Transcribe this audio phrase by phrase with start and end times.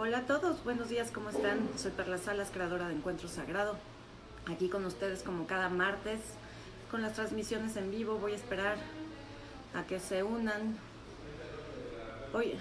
[0.00, 1.58] Hola a todos, buenos días, ¿cómo están?
[1.76, 3.76] Soy Perla Salas, creadora de Encuentro Sagrado.
[4.46, 6.20] Aquí con ustedes como cada martes,
[6.88, 8.16] con las transmisiones en vivo.
[8.18, 8.76] Voy a esperar
[9.74, 10.78] a que se unan.
[12.32, 12.54] Oye,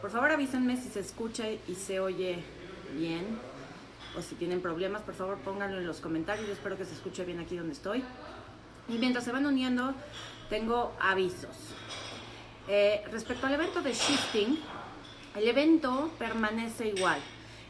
[0.00, 2.42] por favor avísenme si se escucha y se oye
[2.96, 3.38] bien.
[4.16, 6.46] O si tienen problemas, por favor pónganlo en los comentarios.
[6.46, 8.02] Yo espero que se escuche bien aquí donde estoy.
[8.88, 9.92] Y mientras se van uniendo,
[10.48, 11.54] tengo avisos.
[12.66, 14.58] Eh, respecto al evento de Shifting,
[15.38, 17.20] el evento permanece igual.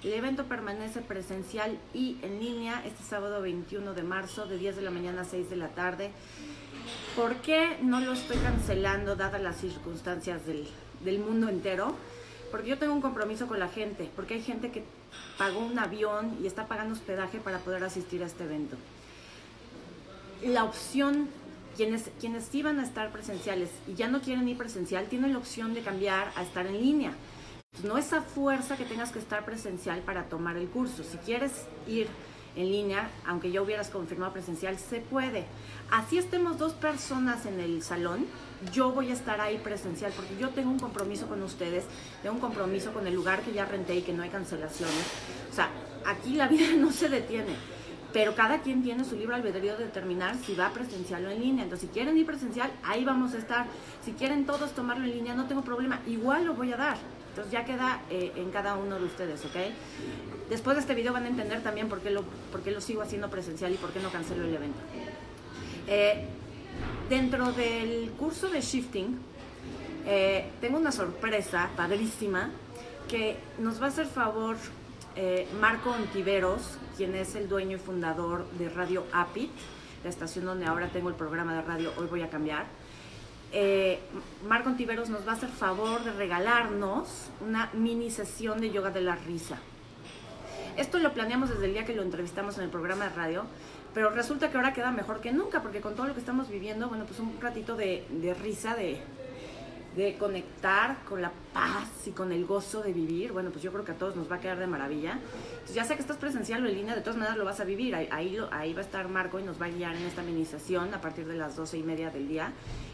[0.02, 4.82] El evento permanece presencial y en línea este sábado 21 de marzo de 10 de
[4.82, 6.10] la mañana a 6 de la tarde.
[7.14, 10.66] ¿Por qué no lo estoy cancelando dadas las circunstancias del,
[11.04, 11.94] del mundo entero?
[12.50, 14.84] Porque yo tengo un compromiso con la gente, porque hay gente que
[15.36, 18.77] pagó un avión y está pagando hospedaje para poder asistir a este evento.
[20.42, 21.28] La opción,
[21.77, 25.74] quienes, quienes iban a estar presenciales y ya no quieren ir presencial, tienen la opción
[25.74, 27.12] de cambiar a estar en línea.
[27.84, 31.04] No esa fuerza que tengas que estar presencial para tomar el curso.
[31.04, 31.52] Si quieres
[31.86, 32.08] ir
[32.56, 35.44] en línea, aunque ya hubieras confirmado presencial, se puede.
[35.92, 38.27] Así estemos dos personas en el salón,
[38.72, 41.84] yo voy a estar ahí presencial porque yo tengo un compromiso con ustedes,
[42.20, 45.05] tengo un compromiso con el lugar que ya renté y que no hay cancelaciones.
[45.48, 45.70] O sea,
[46.05, 47.55] aquí la vida no se detiene,
[48.12, 51.62] pero cada quien tiene su libre albedrío de determinar si va presencial o en línea.
[51.62, 53.66] Entonces, si quieren ir presencial, ahí vamos a estar.
[54.05, 57.17] Si quieren todos tomarlo en línea, no tengo problema, igual lo voy a dar.
[57.39, 59.55] Entonces ya queda eh, en cada uno de ustedes, ¿ok?
[60.50, 63.00] Después de este video van a entender también por qué lo, por qué lo sigo
[63.00, 64.80] haciendo presencial y por qué no cancelo el evento.
[65.86, 66.25] Eh,
[67.08, 69.20] dentro del curso de Shifting,
[70.05, 72.50] eh, tengo una sorpresa padrísima
[73.06, 74.56] que nos va a hacer favor
[75.61, 79.50] Marco Ontiveros, quien es el dueño y fundador de Radio Apit,
[80.02, 82.67] la estación donde ahora tengo el programa de radio Hoy Voy a Cambiar
[83.52, 83.98] eh,
[84.46, 89.00] Marco Antiveros nos va a hacer favor de regalarnos una mini sesión de yoga de
[89.00, 89.58] la risa.
[90.77, 93.44] Esto lo planeamos desde el día que lo entrevistamos en el programa de radio,
[93.94, 96.89] pero resulta que ahora queda mejor que nunca, porque con todo lo que estamos viviendo,
[96.89, 99.00] bueno, pues un ratito de, de risa, de,
[99.98, 103.85] de conectar con la paz y con el gozo de vivir, bueno, pues yo creo
[103.85, 105.19] que a todos nos va a quedar de maravilla.
[105.51, 107.64] Entonces, ya sea que estás presencial o en línea, de todas maneras lo vas a
[107.64, 107.97] vivir.
[107.97, 111.01] Ahí, ahí, va a estar Marco y nos va a guiar en esta minización a
[111.01, 112.53] partir de las doce y media del día.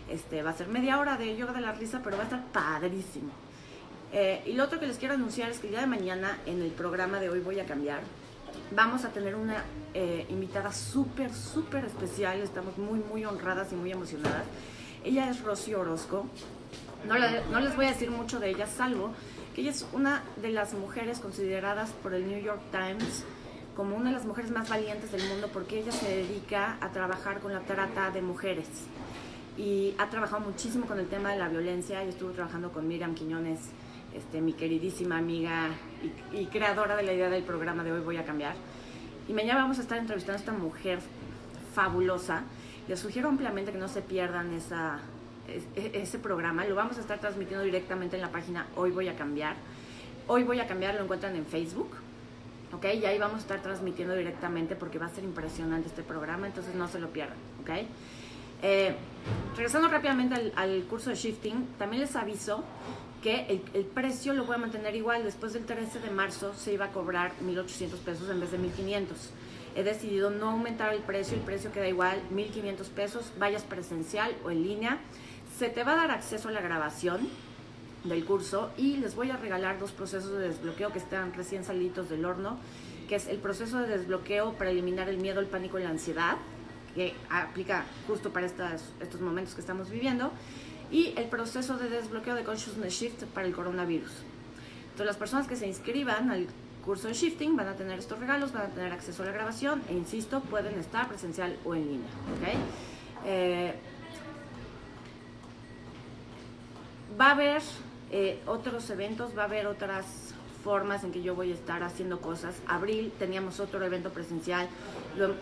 [0.09, 2.43] Este, va a ser media hora de yoga de la risa, pero va a estar
[2.47, 3.33] padrísimo.
[4.11, 6.63] Eh, y lo otro que les quiero anunciar es que el día de mañana en
[6.63, 8.01] el programa de hoy voy a cambiar.
[8.75, 12.41] Vamos a tener una eh, invitada súper, súper especial.
[12.41, 14.47] Estamos muy, muy honradas y muy emocionadas.
[15.05, 16.25] Ella es Rocío Orozco.
[17.07, 17.15] No,
[17.51, 19.13] no les voy a decir mucho de ella, salvo
[19.55, 23.25] que ella es una de las mujeres consideradas por el New York Times
[23.77, 27.41] como una de las mujeres más valientes del mundo porque ella se dedica a trabajar
[27.41, 28.69] con la trata de mujeres
[29.57, 32.03] y ha trabajado muchísimo con el tema de la violencia.
[32.03, 33.61] Yo estuve trabajando con Miriam Quiñones,
[34.13, 35.69] este, mi queridísima amiga
[36.33, 38.55] y, creadora de la idea del programa de hoy Voy a Cambiar.
[39.29, 40.99] Y mañana vamos a estar entrevistando a esta mujer
[41.75, 42.43] fabulosa.
[42.89, 44.99] Les sugiero ampliamente que no se pierdan esa,
[45.49, 46.65] e, ese programa.
[46.65, 49.57] Lo vamos a estar transmitiendo directamente en la página Hoy Voy a Cambiar.
[50.27, 51.91] Hoy Voy a Cambiar lo encuentran en Facebook.
[52.73, 52.87] ¿Ok?
[52.95, 56.75] Y ahí vamos a estar transmitiendo directamente porque va a ser impresionante este programa, entonces
[56.75, 57.37] no se lo pierdan.
[57.63, 57.71] ¿Ok?
[58.63, 58.95] Eh,
[59.55, 62.65] regresando rápidamente al, curso de shifting, también les aviso
[63.23, 65.23] que el, precio lo voy a mantener igual.
[65.23, 69.07] Después del 13 de marzo se iba a cobrar 1.800 pesos en vez de 1.500.
[69.77, 74.51] He decidido no aumentar el precio, el precio queda igual, 1.500 pesos, vayas presencial o
[74.51, 74.99] en línea.
[75.59, 77.29] Se te va a dar acceso a la grabación
[78.03, 82.09] del curso y les voy a regalar dos procesos de desbloqueo que están recién salidos
[82.09, 82.59] del horno,
[83.09, 86.37] que es el proceso de desbloqueo para eliminar el miedo, el pánico y la ansiedad
[86.95, 90.31] que aplica justo para estos momentos que estamos viviendo,
[90.91, 94.13] y el proceso de desbloqueo de Consciousness Shift para el coronavirus.
[94.83, 96.47] Entonces, las personas que se inscriban al
[96.85, 99.83] curso de Shifting van a tener estos regalos, van a tener acceso a la grabación
[99.89, 102.09] e, insisto, pueden estar presencial o en línea.
[103.25, 103.75] Eh,
[107.21, 107.63] va a haber
[108.11, 112.21] eh, otros eventos, va a haber otras formas en que yo voy a estar haciendo
[112.21, 112.57] cosas.
[112.67, 114.67] Abril teníamos otro evento presencial,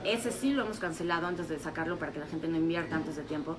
[0.05, 3.15] ese sí lo hemos cancelado antes de sacarlo para que la gente no invierta antes
[3.17, 3.57] de tiempo,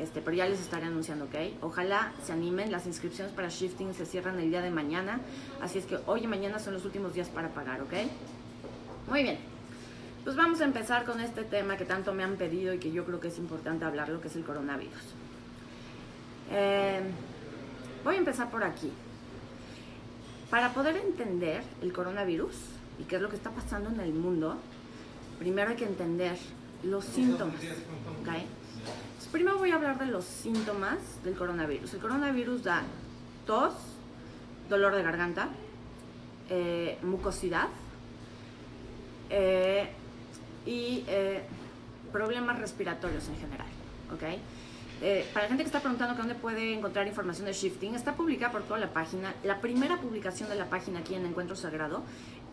[0.00, 1.34] este, pero ya les estaré anunciando, ¿ok?
[1.62, 5.20] Ojalá se animen, las inscripciones para Shifting se cierran el día de mañana,
[5.62, 7.92] así es que hoy y mañana son los últimos días para pagar, ¿ok?
[9.08, 9.38] Muy bien,
[10.24, 13.04] pues vamos a empezar con este tema que tanto me han pedido y que yo
[13.04, 15.14] creo que es importante hablarlo, que es el coronavirus.
[16.50, 17.02] Eh,
[18.04, 18.92] voy a empezar por aquí.
[20.50, 22.54] Para poder entender el coronavirus
[23.00, 24.56] y qué es lo que está pasando en el mundo,
[25.38, 26.36] primero hay que entender
[26.84, 27.60] los síntomas.
[29.32, 31.94] primero voy a hablar de los síntomas del coronavirus.
[31.94, 32.82] El coronavirus da
[33.46, 33.74] tos,
[34.68, 35.48] dolor de garganta,
[36.50, 37.68] eh, mucosidad
[39.30, 39.88] eh,
[40.66, 41.42] y eh,
[42.12, 43.66] problemas respiratorios en general.
[44.98, 45.32] ¿Ok?
[45.32, 48.62] para la gente que está preguntando dónde puede encontrar información de shifting, está publicada por
[48.62, 49.34] toda la página.
[49.42, 52.04] La primera publicación de la página aquí en Encuentro Sagrado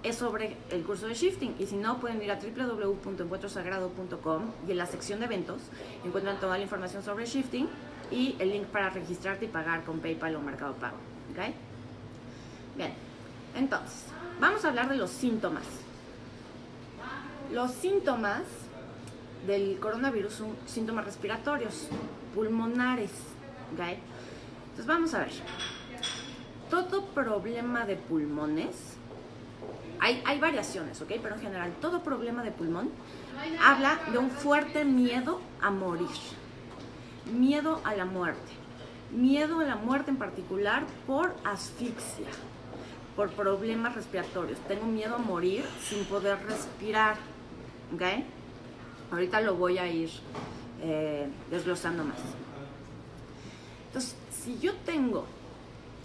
[0.03, 1.55] es sobre el curso de shifting.
[1.59, 5.61] Y si no, pueden ir a www.encuentrosagrado.com y en la sección de eventos
[6.03, 7.67] encuentran toda la información sobre shifting
[8.09, 10.97] y el link para registrarte y pagar con PayPal o Mercado Pago.
[12.75, 12.93] Bien,
[13.55, 14.05] entonces,
[14.39, 15.65] vamos a hablar de los síntomas.
[17.51, 18.43] Los síntomas
[19.45, 21.87] del coronavirus son síntomas respiratorios,
[22.33, 23.11] pulmonares.
[23.73, 23.99] ¿okay?
[24.71, 25.31] Entonces vamos a ver.
[26.69, 28.95] Todo problema de pulmones,
[29.99, 31.11] hay, hay variaciones, ¿ok?
[31.21, 32.89] Pero en general, todo problema de pulmón
[33.61, 36.07] habla de un fuerte miedo a morir,
[37.33, 38.51] miedo a la muerte,
[39.11, 42.27] miedo a la muerte en particular por asfixia,
[43.15, 44.57] por problemas respiratorios.
[44.67, 47.17] Tengo miedo a morir sin poder respirar,
[47.93, 48.23] ¿ok?
[49.11, 50.09] Ahorita lo voy a ir
[50.81, 52.17] eh, desglosando más.
[53.87, 55.25] Entonces, si yo tengo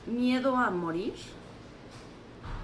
[0.06, 1.14] miedo a morir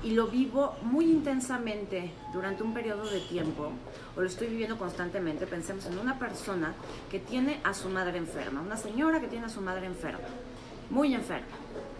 [0.02, 3.70] y lo vivo muy intensamente durante un periodo de tiempo,
[4.16, 6.74] o lo estoy viviendo constantemente, pensemos en una persona
[7.10, 10.26] que tiene a su madre enferma, una señora que tiene a su madre enferma,
[10.90, 11.46] muy enferma.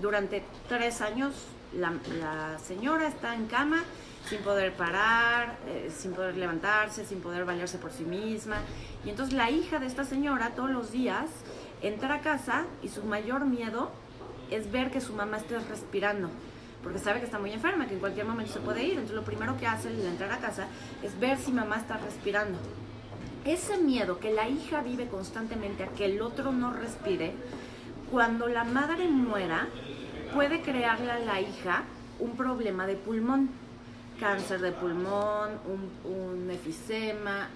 [0.00, 1.32] Durante tres años
[1.72, 3.84] la, la señora está en cama
[4.28, 8.56] sin poder parar, eh, sin poder levantarse, sin poder valerse por sí misma.
[9.04, 11.26] Y entonces la hija de esta señora todos los días
[11.82, 13.90] entra a casa y su mayor miedo
[14.50, 16.30] es ver que su mamá esté respirando,
[16.82, 18.92] porque sabe que está muy enferma, que en cualquier momento se puede ir.
[18.92, 20.66] Entonces lo primero que hace al entrar a casa
[21.02, 22.58] es ver si mamá está respirando.
[23.44, 27.34] Ese miedo que la hija vive constantemente a que el otro no respire,
[28.10, 29.68] cuando la madre muera,
[30.32, 31.82] puede crearle a la hija
[32.20, 33.50] un problema de pulmón
[34.22, 35.50] cáncer de pulmón,
[36.04, 37.48] un, efisema,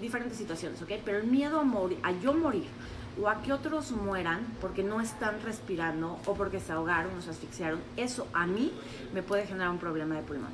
[0.00, 0.92] diferentes situaciones, ¿ok?
[1.04, 2.64] Pero el miedo a, morir, a yo morir
[3.20, 7.28] o a que otros mueran porque no están respirando o porque se ahogaron o se
[7.28, 8.72] asfixiaron, eso a mí
[9.12, 10.52] me puede generar un problema de pulmón,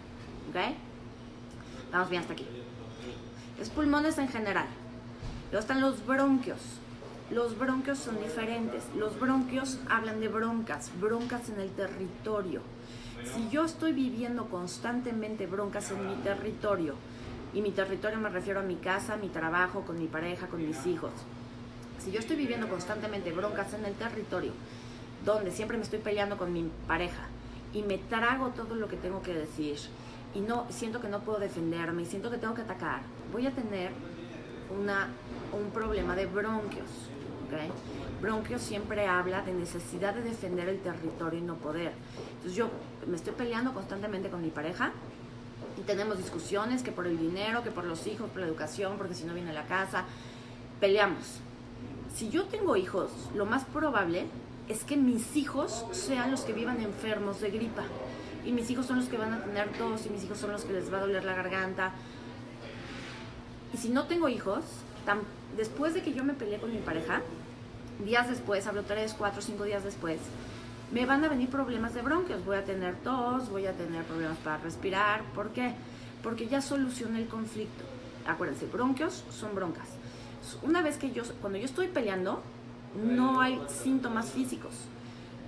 [0.50, 0.74] ¿ok?
[1.92, 2.46] Vamos bien hasta aquí.
[3.60, 4.66] Es pulmones en general.
[5.52, 6.58] Luego están los bronquios.
[7.30, 8.82] Los bronquios son diferentes.
[8.96, 12.62] Los bronquios hablan de broncas, broncas en el territorio
[13.24, 16.94] si yo estoy viviendo constantemente broncas en mi territorio,
[17.54, 20.84] y mi territorio me refiero a mi casa, mi trabajo, con mi pareja, con mis
[20.86, 21.12] hijos,
[21.98, 24.52] si yo estoy viviendo constantemente broncas en el territorio,
[25.24, 27.28] donde siempre me estoy peleando con mi pareja
[27.72, 29.78] y me trago todo lo que tengo que decir
[30.34, 33.00] y no siento que no puedo defenderme y siento que tengo que atacar,
[33.32, 33.90] voy a tener
[34.78, 35.08] una,
[35.52, 36.88] un problema de bronquios.
[38.20, 41.92] Bronquios siempre habla de necesidad de defender el territorio y no poder.
[42.36, 42.68] Entonces yo
[43.06, 44.92] me estoy peleando constantemente con mi pareja
[45.78, 49.14] y tenemos discusiones que por el dinero, que por los hijos, por la educación, porque
[49.14, 50.04] si no viene a la casa,
[50.80, 51.40] peleamos.
[52.14, 54.26] Si yo tengo hijos, lo más probable
[54.68, 57.82] es que mis hijos sean los que vivan enfermos de gripa.
[58.44, 60.64] Y mis hijos son los que van a tener tos y mis hijos son los
[60.64, 61.92] que les va a doler la garganta.
[63.74, 64.64] Y si no tengo hijos,
[65.56, 67.22] después de que yo me peleé con mi pareja,
[68.04, 70.18] días después, hablo tres, cuatro, cinco días después,
[70.92, 72.44] me van a venir problemas de bronquios.
[72.44, 75.22] Voy a tener tos, voy a tener problemas para respirar.
[75.34, 75.72] ¿Por qué?
[76.22, 77.84] Porque ya solucioné el conflicto.
[78.26, 79.88] Acuérdense, bronquios son broncas.
[80.62, 82.42] Una vez que yo, cuando yo estoy peleando,
[82.94, 84.72] no hay síntomas físicos.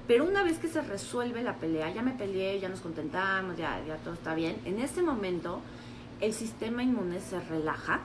[0.06, 3.82] Pero una vez que se resuelve la pelea, ya me peleé, ya nos contentamos, ya,
[3.86, 5.60] ya todo está bien, en ese momento
[6.20, 8.00] el sistema inmune se relaja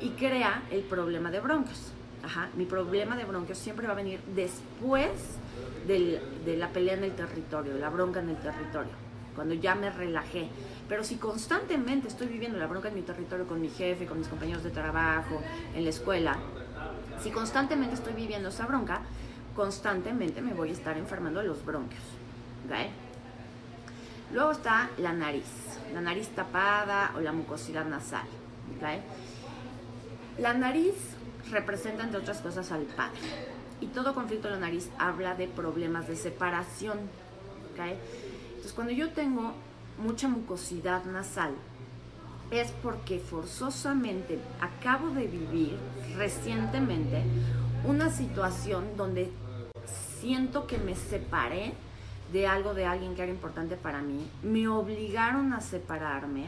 [0.00, 1.92] y crea el problema de bronquios.
[2.56, 5.10] Mi problema de bronquios siempre va a venir después
[5.86, 8.92] de la pelea en el territorio, la bronca en el territorio,
[9.34, 10.48] cuando ya me relajé.
[10.88, 14.28] Pero si constantemente estoy viviendo la bronca en mi territorio con mi jefe, con mis
[14.28, 15.40] compañeros de trabajo,
[15.74, 16.36] en la escuela,
[17.22, 19.02] si constantemente estoy viviendo esa bronca,
[19.54, 22.02] constantemente me voy a estar enfermando de los bronquios.
[24.32, 28.26] Luego está la nariz, la nariz tapada o la mucosidad nasal.
[30.38, 30.94] La nariz
[31.50, 33.20] representa, entre otras cosas, al padre.
[33.82, 36.98] Y todo conflicto de la nariz habla de problemas de separación.
[37.76, 39.52] Entonces, cuando yo tengo
[39.98, 41.50] mucha mucosidad nasal,
[42.52, 45.76] es porque forzosamente acabo de vivir
[46.16, 47.24] recientemente
[47.84, 49.32] una situación donde
[50.20, 51.74] siento que me separé
[52.32, 56.46] de algo, de alguien que era importante para mí, me obligaron a separarme,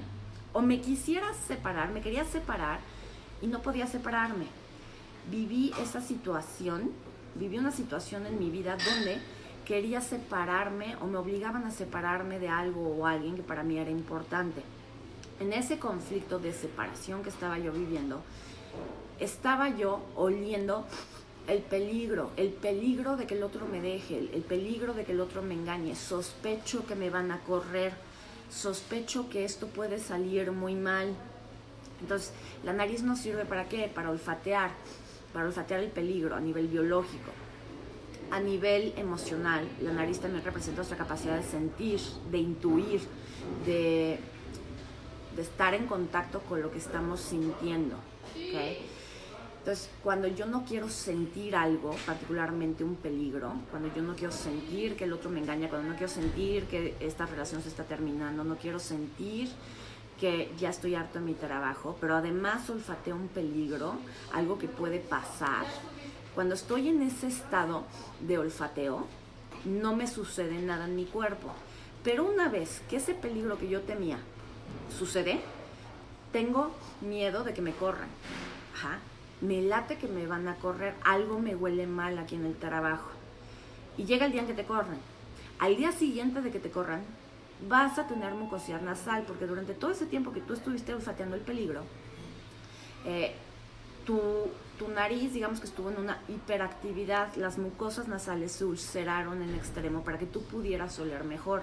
[0.52, 2.78] o me quisiera separar, me quería separar
[3.42, 4.46] y no podía separarme
[5.30, 6.90] viví esa situación,
[7.34, 9.18] viví una situación en mi vida donde
[9.64, 13.90] quería separarme o me obligaban a separarme de algo o alguien que para mí era
[13.90, 14.62] importante.
[15.40, 18.22] En ese conflicto de separación que estaba yo viviendo,
[19.18, 20.86] estaba yo oliendo
[21.46, 25.20] el peligro, el peligro de que el otro me deje, el, peligro de que el
[25.20, 27.92] otro me engañe, sospecho que me van a correr,
[28.50, 31.14] sospecho que esto puede salir muy mal.
[32.00, 32.32] Entonces,
[32.64, 33.90] la nariz nos sirve para qué?
[33.94, 34.70] Para olfatear,
[35.34, 37.32] para olfatear el peligro a nivel biológico.
[38.30, 42.00] A nivel emocional, la nariz también representa nuestra capacidad de sentir,
[42.30, 43.00] de intuir,
[43.66, 44.18] de,
[45.36, 47.96] de estar en contacto con lo que estamos sintiendo.
[48.32, 48.78] ¿okay?
[49.58, 54.94] Entonces, cuando yo no quiero sentir algo, particularmente un peligro, cuando yo no quiero sentir
[54.94, 58.44] que el otro me engaña, cuando no quiero sentir que esta relación se está terminando,
[58.44, 59.48] no quiero sentir
[60.18, 63.94] que ya estoy harto de mi trabajo, pero además olfateo un peligro,
[64.32, 65.66] algo que puede pasar.
[66.34, 67.84] Cuando estoy en ese estado
[68.20, 69.06] de olfateo,
[69.64, 71.48] no me sucede nada en mi cuerpo.
[72.02, 74.18] Pero una vez que ese peligro que yo temía
[74.96, 75.40] sucede,
[76.32, 78.08] tengo miedo de que me corran.
[78.74, 78.98] Ajá
[79.44, 83.10] me late que me van a correr, algo me huele mal aquí en el trabajo.
[83.96, 84.98] Y llega el día en que te corren.
[85.58, 87.02] Al día siguiente de que te corran,
[87.68, 91.42] vas a tener mucosidad nasal, porque durante todo ese tiempo que tú estuviste olfateando el
[91.42, 91.82] peligro,
[93.04, 93.34] eh,
[94.04, 94.20] tu,
[94.78, 100.02] tu, nariz, digamos que estuvo en una hiperactividad, las mucosas nasales se ulceraron en extremo
[100.02, 101.62] para que tú pudieras oler mejor.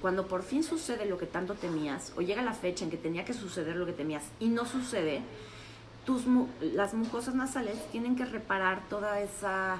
[0.00, 3.24] Cuando por fin sucede lo que tanto temías, o llega la fecha en que tenía
[3.24, 5.22] que suceder lo que temías y no sucede,
[6.04, 6.24] tus,
[6.60, 9.78] las mucosas nasales tienen que reparar toda esa,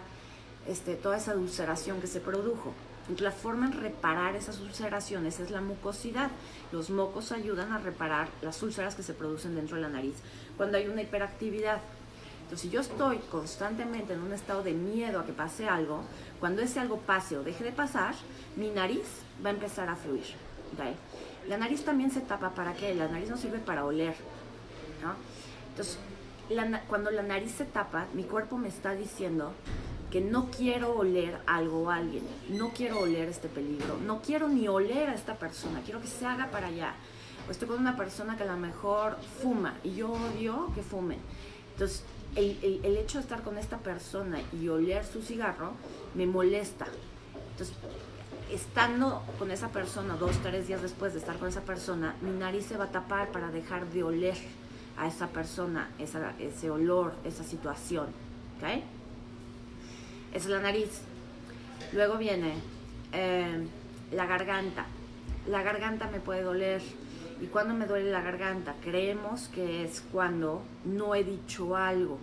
[0.67, 2.75] este, toda esa ulceración que se produjo.
[3.09, 6.31] Entonces, la forma en reparar esas ulceraciones es la mucosidad.
[6.73, 10.17] Los mocos ayudan a reparar las úlceras que se producen dentro de la nariz
[10.57, 11.81] cuando hay una hiperactividad.
[12.43, 16.03] Entonces, si yo estoy constantemente en un estado de miedo a que pase algo,
[16.41, 18.15] cuando ese algo pase o deje de pasar,
[18.57, 19.07] mi nariz
[19.45, 20.25] va a empezar a fluir.
[21.49, 22.95] La nariz también se tapa para qué?
[22.95, 24.15] La nariz no sirve para oler.
[25.03, 25.15] ¿no?
[25.71, 25.99] Entonces,
[26.89, 29.53] cuando la nariz se tapa, mi cuerpo me está diciendo
[30.21, 35.11] no quiero oler algo o alguien, no quiero oler este peligro, no quiero ni oler
[35.11, 36.95] a esta persona, quiero que se haga para allá.
[37.49, 41.19] O estoy con una persona que a lo mejor fuma y yo odio que fumen.
[41.73, 42.05] Entonces,
[42.35, 45.73] el, hecho de estar con esta persona y oler su cigarro
[46.15, 46.87] me molesta.
[47.53, 47.77] Entonces,
[48.51, 52.67] estando con esa persona dos, tres días después de estar con esa persona, mi nariz
[52.67, 54.37] se va a tapar para dejar de oler
[54.97, 58.07] a esa persona, ese olor, esa situación.
[58.59, 58.83] ¿Ok?
[60.37, 61.01] Es la nariz.
[61.95, 62.53] Luego viene
[63.15, 63.67] eh,
[64.13, 64.85] la garganta.
[65.49, 66.83] La garganta me puede doler.
[67.41, 68.75] ¿Y cuando me duele la garganta?
[68.85, 72.19] Creemos que es cuando no he dicho algo.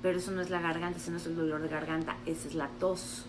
[0.00, 2.54] Pero eso no es la garganta, ese no es el dolor de garganta, esa es
[2.54, 3.26] la tos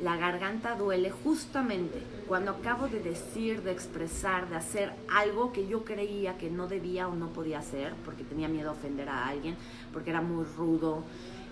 [0.00, 5.84] la garganta duele justamente cuando acabo de decir, de expresar, de hacer algo que yo
[5.84, 9.56] creía que no debía o no podía hacer porque tenía miedo a ofender a alguien,
[9.92, 11.02] porque era muy rudo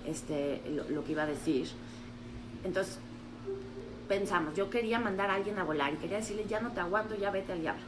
[0.07, 1.69] este, lo, que iba a decir.
[2.65, 2.99] Entonces
[4.09, 7.17] pensamos, yo quería mandar a alguien a volar y quería decirle, ya no te aguanto,
[7.17, 7.83] ya vete al diablo.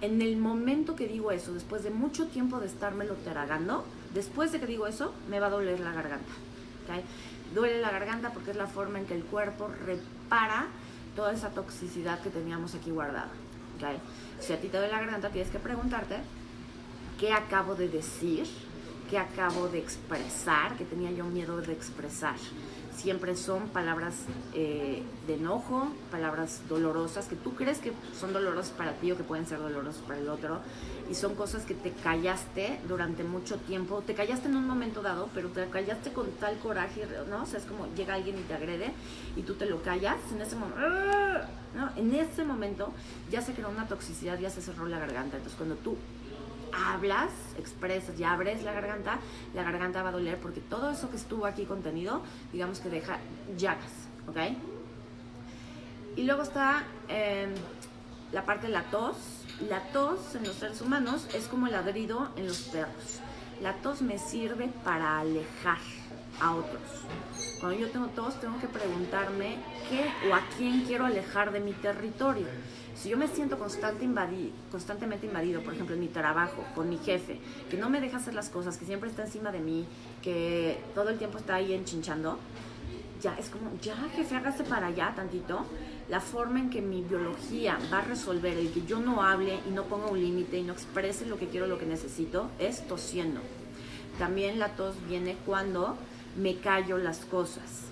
[0.00, 3.84] En el momento que digo eso, después de mucho tiempo de estármelo tragando,
[4.14, 6.32] después de que digo eso, me va a doler la garganta.
[7.54, 10.66] Duele la garganta porque es la forma en que el cuerpo repara
[11.16, 13.30] toda esa toxicidad que teníamos aquí guardada.
[14.38, 16.18] Si a ti te duele la garganta, tienes que preguntarte
[17.18, 18.46] qué acabo de decir,
[19.10, 22.36] qué acabo de expresar, que tenía yo miedo de expresar
[22.98, 24.14] siempre son palabras
[24.54, 29.22] eh, de enojo, palabras dolorosas que tú crees que son dolorosas para ti o que
[29.22, 30.60] pueden ser dolorosas para el otro.
[31.08, 34.02] Y son cosas que te callaste durante mucho tiempo.
[34.02, 37.44] Te callaste en un momento dado, pero te callaste con tal coraje, ¿no?
[37.44, 38.92] O sea, es como llega alguien y te agrede
[39.36, 40.16] y tú te lo callas.
[40.32, 40.80] En ese momento,
[41.74, 41.90] ¿no?
[41.96, 42.92] En ese momento
[43.30, 45.36] ya se creó una toxicidad, ya se cerró la garganta.
[45.36, 45.96] Entonces, cuando tú
[46.72, 49.18] hablas, expresas y abres la garganta,
[49.54, 52.22] la garganta va a doler porque todo eso que estuvo aquí contenido,
[52.52, 53.18] digamos que deja
[53.56, 54.36] llagas, ¿ok?
[56.16, 57.54] Y luego está em,
[58.32, 59.16] la parte de la tos.
[59.68, 63.20] La tos en los seres humanos es como el ladrido en los perros.
[63.60, 65.78] La tos me sirve para alejar
[66.40, 66.82] a otros.
[67.60, 69.58] Cuando yo tengo tos, tengo que preguntarme
[69.88, 72.46] qué o a quién quiero alejar de mi territorio.
[73.00, 74.08] Si yo me siento constante
[74.72, 77.38] constantemente invadido, por ejemplo, en mi trabajo, con mi jefe,
[77.70, 79.86] que no me deja hacer las cosas, que siempre está encima de mí,
[80.20, 82.38] que todo el tiempo está ahí enchinchando,
[83.22, 85.64] ya es como, ya jefe, hágase para allá tantito.
[86.08, 89.70] La forma en que mi biología va a resolver el que yo no hable y
[89.70, 93.40] no ponga un límite y no exprese lo que quiero, lo que necesito, es tosiendo.
[94.18, 95.96] También la tos viene cuando
[96.36, 97.84] me callo las cosas.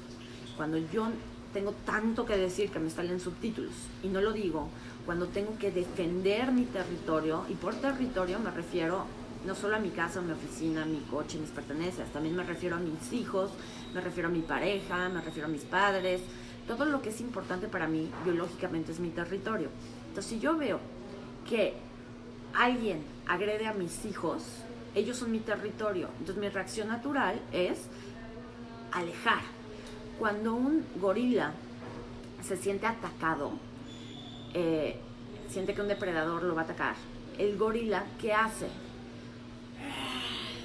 [0.57, 1.09] Cuando yo
[1.53, 3.73] tengo tanto que decir que me salen subtítulos
[4.03, 4.69] y no lo digo
[5.07, 9.05] cuando tengo que defender mi territorio y por territorio me refiero
[9.47, 12.81] no solo a mi casa, mi oficina, mi coche, mis pertenencias, también me refiero a
[12.81, 13.53] mis hijos,
[13.95, 16.21] me refiero a mi pareja, me refiero a mis padres,
[16.67, 19.69] todo lo que es importante para mí biológicamente es mi territorio.
[20.09, 20.81] Entonces si yo veo
[21.49, 21.75] que
[22.55, 24.43] alguien agrede a mis hijos,
[24.97, 27.79] ellos son mi territorio, entonces mi reacción natural es
[28.91, 29.43] alejar.
[30.19, 31.53] Cuando un gorila
[32.43, 33.53] se siente atacado,
[34.59, 34.97] eh,
[35.51, 36.95] siente que un depredador lo va a atacar,
[37.39, 38.69] el gorila, ¿qué hace?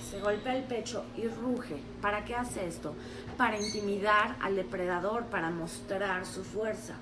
[0.10, 1.76] Se golpea el pecho y ruge.
[2.02, 2.96] ¿Para qué hace esto?
[3.36, 6.96] Para intimidar al depredador, para mostrar su fuerza.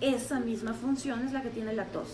[0.00, 2.08] Esa misma función es la que tiene la tos.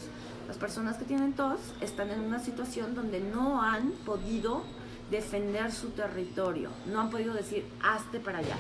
[0.47, 4.63] Las personas que tienen tos están en una situación donde no han podido
[5.11, 8.57] defender su territorio, no han podido decir, hazte para allá.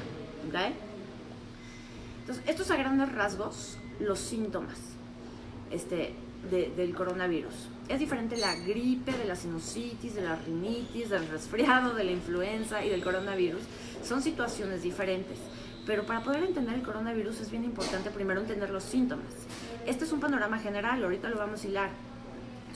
[2.20, 4.97] Entonces, estos a grandes rasgos, los síntomas
[5.70, 6.14] este,
[6.50, 7.54] del coronavirus.
[7.88, 12.84] Es diferente la gripe, de la sinusitis, de la rinitis, del resfriado, de la influenza
[12.84, 13.62] y del coronavirus.
[14.04, 15.38] Son situaciones diferentes.
[15.86, 19.24] Pero para poder entender el coronavirus es bien importante primero entender los síntomas.
[19.86, 21.90] Este es un panorama general, ahorita lo vamos a hilar.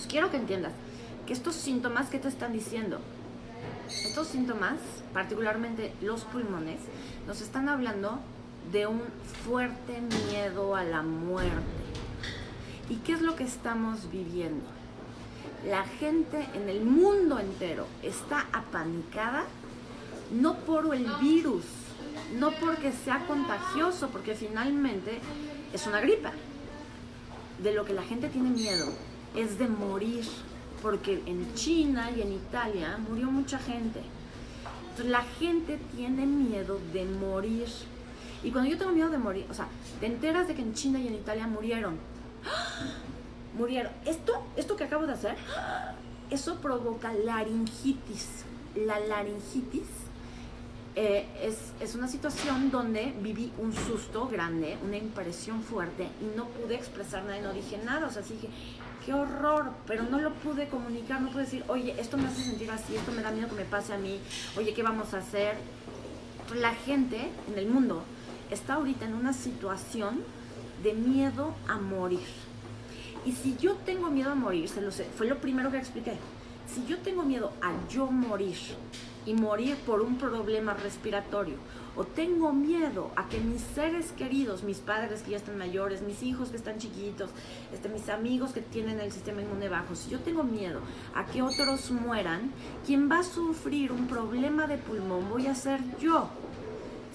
[0.09, 0.73] quiero que entiendas
[1.27, 3.01] que estos síntomas, ¿qué te están diciendo?
[3.89, 4.79] Estos síntomas,
[5.13, 6.81] particularmente los pulmones,
[7.27, 8.19] nos están hablando
[8.73, 9.03] de un
[9.45, 11.92] fuerte miedo a la muerte.
[12.89, 14.65] ¿Y qué es lo que estamos viviendo?
[15.69, 19.45] La gente en el mundo entero está apanicada
[20.33, 21.65] no por el virus,
[22.39, 25.21] no porque sea contagioso, porque finalmente
[25.73, 26.33] es una gripa.
[27.63, 28.87] De lo que la gente tiene miedo
[29.37, 30.25] es de morir,
[30.81, 34.01] porque en China y en Italia murió mucha gente.
[34.91, 37.69] Entonces la gente tiene miedo de morir.
[38.43, 39.69] Y cuando yo tengo miedo de morir, o sea,
[40.01, 41.97] te enteras de que en China y en Italia murieron.
[43.59, 43.93] Murieron.
[44.07, 45.37] Esto, esto que acabo de hacer,
[46.31, 48.45] eso provoca laringitis.
[48.75, 49.87] La laringitis
[50.95, 51.27] eh,
[51.81, 57.23] es, una situación donde viví un susto grande, una impresión fuerte y no pude expresar
[57.25, 58.07] nada y no dije nada.
[58.07, 58.49] O sea, dije,
[59.05, 62.71] qué horror, pero no lo pude comunicar, no pude decir, oye, esto me hace sentir
[62.71, 64.21] así, esto me da miedo que me pase a mí,
[64.57, 65.57] oye, ¿qué vamos a hacer?
[66.57, 68.03] La gente en el mundo
[68.51, 70.23] está ahorita en una situación
[70.83, 72.21] de miedo a morir.
[73.25, 76.15] Y si yo tengo miedo a morir, lo sé, fue lo primero que expliqué.
[76.67, 78.57] Si yo tengo miedo a yo morir,
[79.27, 81.57] y morir por un problema respiratorio.
[81.95, 86.23] O tengo miedo a que mis seres queridos, mis padres que ya están mayores, mis
[86.23, 87.31] hijos que están chiquitos,
[87.73, 90.81] este, mis amigos que tienen el sistema inmune bajo, si yo tengo miedo
[91.15, 92.51] a que otros mueran,
[92.87, 96.29] quien va a sufrir un problema de pulmón voy a ser yo.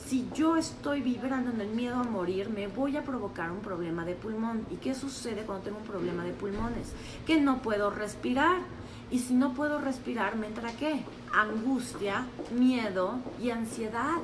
[0.08, 4.06] Si yo estoy vibrando en el miedo a morir, me voy a provocar un problema
[4.06, 4.65] de pulmón.
[4.72, 6.93] ¿Y qué sucede cuando tengo un problema de pulmones?
[7.26, 8.62] Que no puedo respirar
[9.12, 11.04] y si no puedo respirar, ¿me entra qué?
[11.34, 12.26] Angustia,
[12.58, 14.20] miedo y ansiedad.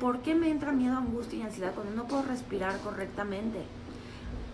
[0.00, 3.62] ¿Por qué me entra miedo, angustia y ansiedad cuando no puedo respirar correctamente?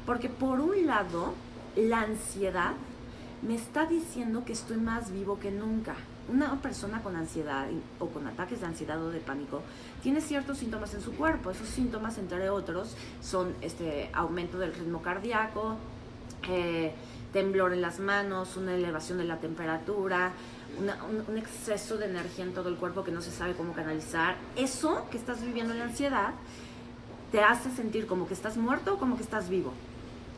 [0.04, 1.32] Porque por un lado,
[1.74, 2.74] la ansiedad
[3.40, 5.96] me está diciendo que estoy más vivo que nunca.
[6.28, 7.66] Una persona con ansiedad
[7.98, 9.62] o con ataques de ansiedad o de pánico
[10.02, 11.50] tiene ciertos síntomas en su cuerpo.
[11.50, 15.76] Esos síntomas, entre otros, son este aumento del ritmo cardíaco,
[16.48, 16.92] eh,
[17.32, 20.32] temblor en las manos, una elevación de la temperatura,
[20.78, 24.36] un, exceso de energía en todo el cuerpo que no se sabe cómo canalizar.
[24.56, 26.32] Eso que estás viviendo en la ansiedad
[27.32, 29.72] te hace sentir como que estás muerto o como que estás vivo.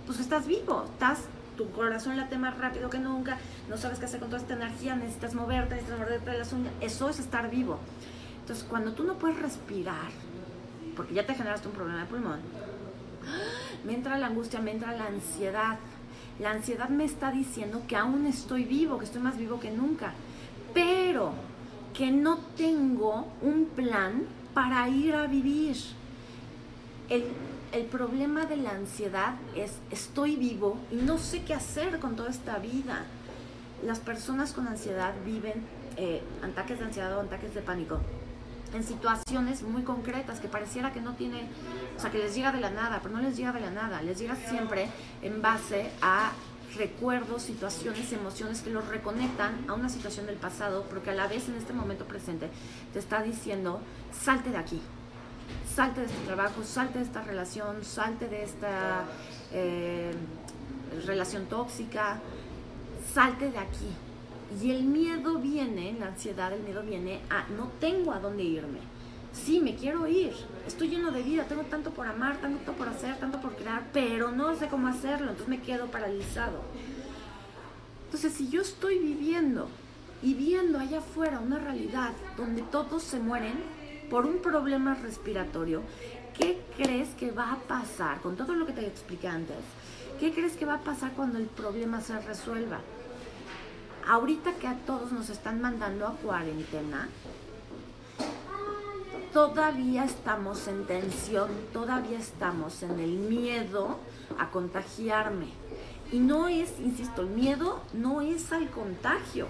[0.06, 1.20] Pues estás vivo, estás,
[1.60, 3.36] tu corazón late más rápido que nunca,
[3.68, 6.72] no sabes qué hacer con toda esta energía, necesitas moverte, necesitas morderte las uñas.
[6.80, 7.78] Eso es estar vivo.
[8.40, 10.08] Entonces, cuando tú no puedes respirar,
[10.96, 12.40] porque ya te generaste un problema de pulmón,
[13.84, 15.78] me entra la angustia, me entra la ansiedad,
[16.38, 20.14] la ansiedad me está diciendo que aún estoy vivo, que estoy más vivo que nunca,
[20.72, 21.34] pero
[21.92, 24.22] que no tengo un plan
[24.54, 25.76] para ir a vivir.
[27.10, 27.24] El,
[27.90, 32.58] problema de la ansiedad es estoy vivo y no sé qué hacer con toda esta
[32.58, 33.04] vida.
[33.84, 35.62] Las personas con ansiedad viven
[35.96, 38.00] eh, ataques de ansiedad o ataques de pánico
[38.74, 41.48] en situaciones muy concretas que pareciera que no tiene,
[41.96, 44.00] o sea, que les llega de la nada, pero no les llega de la nada,
[44.02, 44.88] les llega siempre
[45.22, 46.32] en base a
[46.76, 51.26] recuerdos, situaciones, emociones que los reconectan a una situación del pasado, pero que a la
[51.26, 52.48] vez en este momento presente
[52.92, 53.80] te está diciendo,
[54.12, 54.80] salte de aquí,
[55.74, 59.04] salte de este trabajo, salte de esta relación, salte de esta
[59.52, 60.12] eh,
[61.06, 62.20] relación tóxica,
[63.12, 63.90] salte de aquí,
[64.62, 68.80] y el miedo viene, la ansiedad, el miedo viene a no tengo a dónde irme.
[69.32, 70.32] Sí, me quiero ir.
[70.66, 74.32] Estoy lleno de vida, tengo tanto por amar, tanto por hacer, tanto por crear, pero
[74.32, 76.62] no sé cómo hacerlo, entonces me quedo paralizado.
[78.06, 79.68] Entonces, si yo estoy viviendo
[80.20, 83.54] y viendo allá afuera una realidad donde todos se mueren
[84.10, 85.82] por un problema respiratorio,
[86.36, 89.56] ¿qué crees que va a pasar con todo lo que te expliqué antes?
[90.18, 92.80] ¿Qué crees que va a pasar cuando el problema se resuelva?
[94.06, 97.08] Ahorita que a todos nos están mandando a cuarentena,
[99.32, 103.98] todavía estamos en tensión, todavía estamos en el miedo
[104.38, 105.46] a contagiarme.
[106.10, 109.46] Y no es, insisto, el miedo no es al contagio.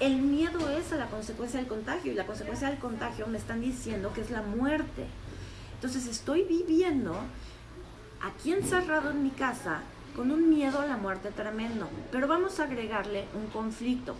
[0.00, 3.60] El miedo es a la consecuencia del contagio y la consecuencia del contagio me están
[3.60, 5.06] diciendo que es la muerte.
[5.74, 7.16] Entonces estoy viviendo
[8.22, 9.80] aquí encerrado en mi casa
[10.14, 11.88] con un miedo a la muerte tremendo.
[12.12, 14.14] Pero vamos a agregarle un conflicto.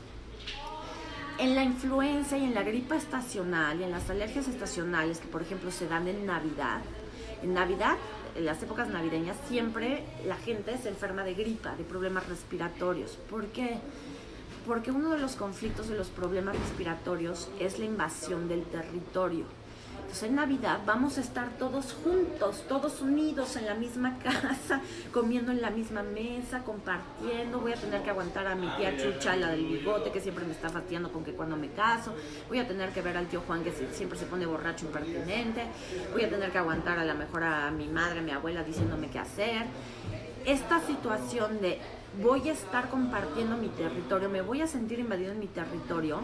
[1.38, 5.43] En la influenza y en la gripa estacional y en las alergias estacionales que por
[5.43, 6.81] ejemplo se dan en Navidad,
[7.45, 7.97] en Navidad,
[8.35, 13.12] en las épocas navideñas, siempre la gente se enferma de gripa, de problemas respiratorios.
[13.31, 13.79] ¿Por qué?
[14.91, 19.47] Uno de los conflictos de los problemas respiratorios es la invasión del territorio.
[19.97, 25.53] Entonces en Navidad vamos a estar todos juntos, todos unidos en la misma casa, comiendo
[25.53, 27.61] en la misma mesa, compartiendo.
[27.61, 30.53] Voy a tener que aguantar a mi tía Chucha, la del bigote, que siempre me
[30.53, 32.15] está fastidiando con que cuando me caso.
[32.49, 35.65] Voy a tener que ver al tío Juan, que siempre se pone borracho impertinente.
[36.13, 39.09] Voy a tener que aguantar a lo mejor a mi madre, a mi abuela, diciéndome
[39.09, 39.67] qué hacer.
[40.45, 41.79] Esta situación de
[42.21, 46.21] voy a estar compartiendo mi territorio, me voy a sentir invadido en mi territorio,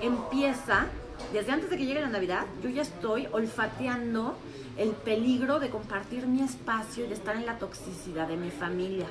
[0.00, 0.86] empieza
[1.32, 4.36] desde antes de que llegue la Navidad, yo ya estoy olfateando
[4.76, 9.06] el peligro de compartir mi espacio y de estar en la toxicidad de mi familia.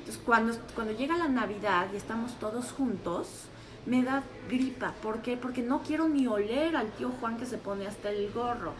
[0.00, 3.46] Entonces, cuando, cuando llega la Navidad y estamos todos juntos,
[3.86, 4.92] me da gripa.
[5.02, 5.36] ¿Por qué?
[5.36, 8.74] Porque no quiero ni oler al tío Juan que se pone hasta el gorro.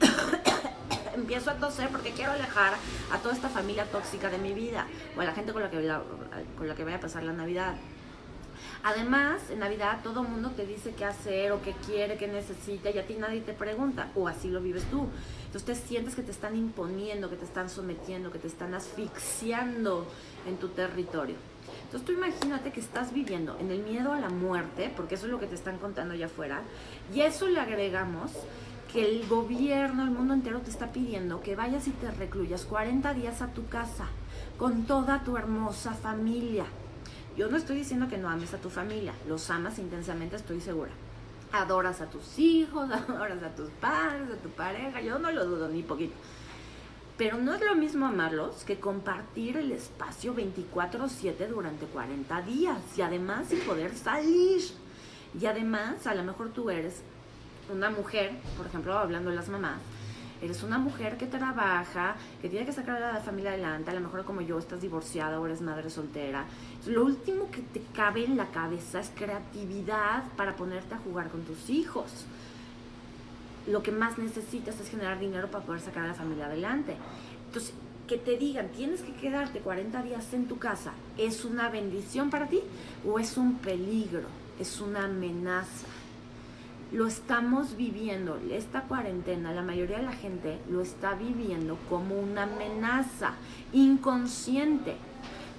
[1.14, 2.74] Empiezo a toser porque quiero alejar
[3.12, 4.86] a toda esta familia tóxica de mi vida
[5.16, 5.76] o a la gente con la que,
[6.56, 7.74] con la que voy a pasar la Navidad.
[8.82, 12.98] Además, en Navidad todo mundo te dice qué hacer o qué quiere, qué necesita y
[12.98, 15.06] a ti nadie te pregunta o así lo vives tú.
[15.46, 20.06] Entonces te sientes que te están imponiendo, que te están sometiendo, que te están asfixiando
[20.46, 21.36] en tu territorio.
[21.84, 25.32] Entonces tú imagínate que estás viviendo en el miedo a la muerte, porque eso es
[25.32, 26.62] lo que te están contando allá afuera,
[27.12, 28.32] y eso le agregamos
[28.92, 33.14] que el gobierno, el mundo entero te está pidiendo que vayas y te recluyas 40
[33.14, 34.06] días a tu casa
[34.58, 36.64] con toda tu hermosa familia.
[37.36, 40.90] Yo no estoy diciendo que no ames a tu familia, los amas intensamente, estoy segura.
[41.52, 45.68] Adoras a tus hijos, adoras a tus padres, a tu pareja, yo no lo dudo
[45.68, 46.14] ni poquito.
[47.16, 53.02] Pero no es lo mismo amarlos que compartir el espacio 24/7 durante 40 días y
[53.02, 54.62] además sin poder salir.
[55.38, 57.02] Y además, a lo mejor tú eres
[57.70, 59.80] una mujer, por ejemplo, hablando de las mamás,
[60.42, 64.00] eres una mujer que trabaja, que tiene que sacar a la familia adelante, a lo
[64.00, 66.44] mejor como yo estás divorciada o eres madre soltera.
[66.86, 71.42] Lo último que te cabe en la cabeza es creatividad para ponerte a jugar con
[71.42, 72.10] tus hijos.
[73.66, 76.96] Lo que más necesitas es generar dinero para poder sacar a la familia adelante.
[77.46, 77.74] Entonces,
[78.08, 82.48] que te digan, tienes que quedarte 40 días en tu casa, ¿es una bendición para
[82.48, 82.60] ti
[83.06, 84.26] o es un peligro?
[84.58, 85.86] Es una amenaza
[86.92, 92.44] lo estamos viviendo, esta cuarentena, la mayoría de la gente lo está viviendo como una
[92.44, 93.34] amenaza
[93.72, 94.96] inconsciente.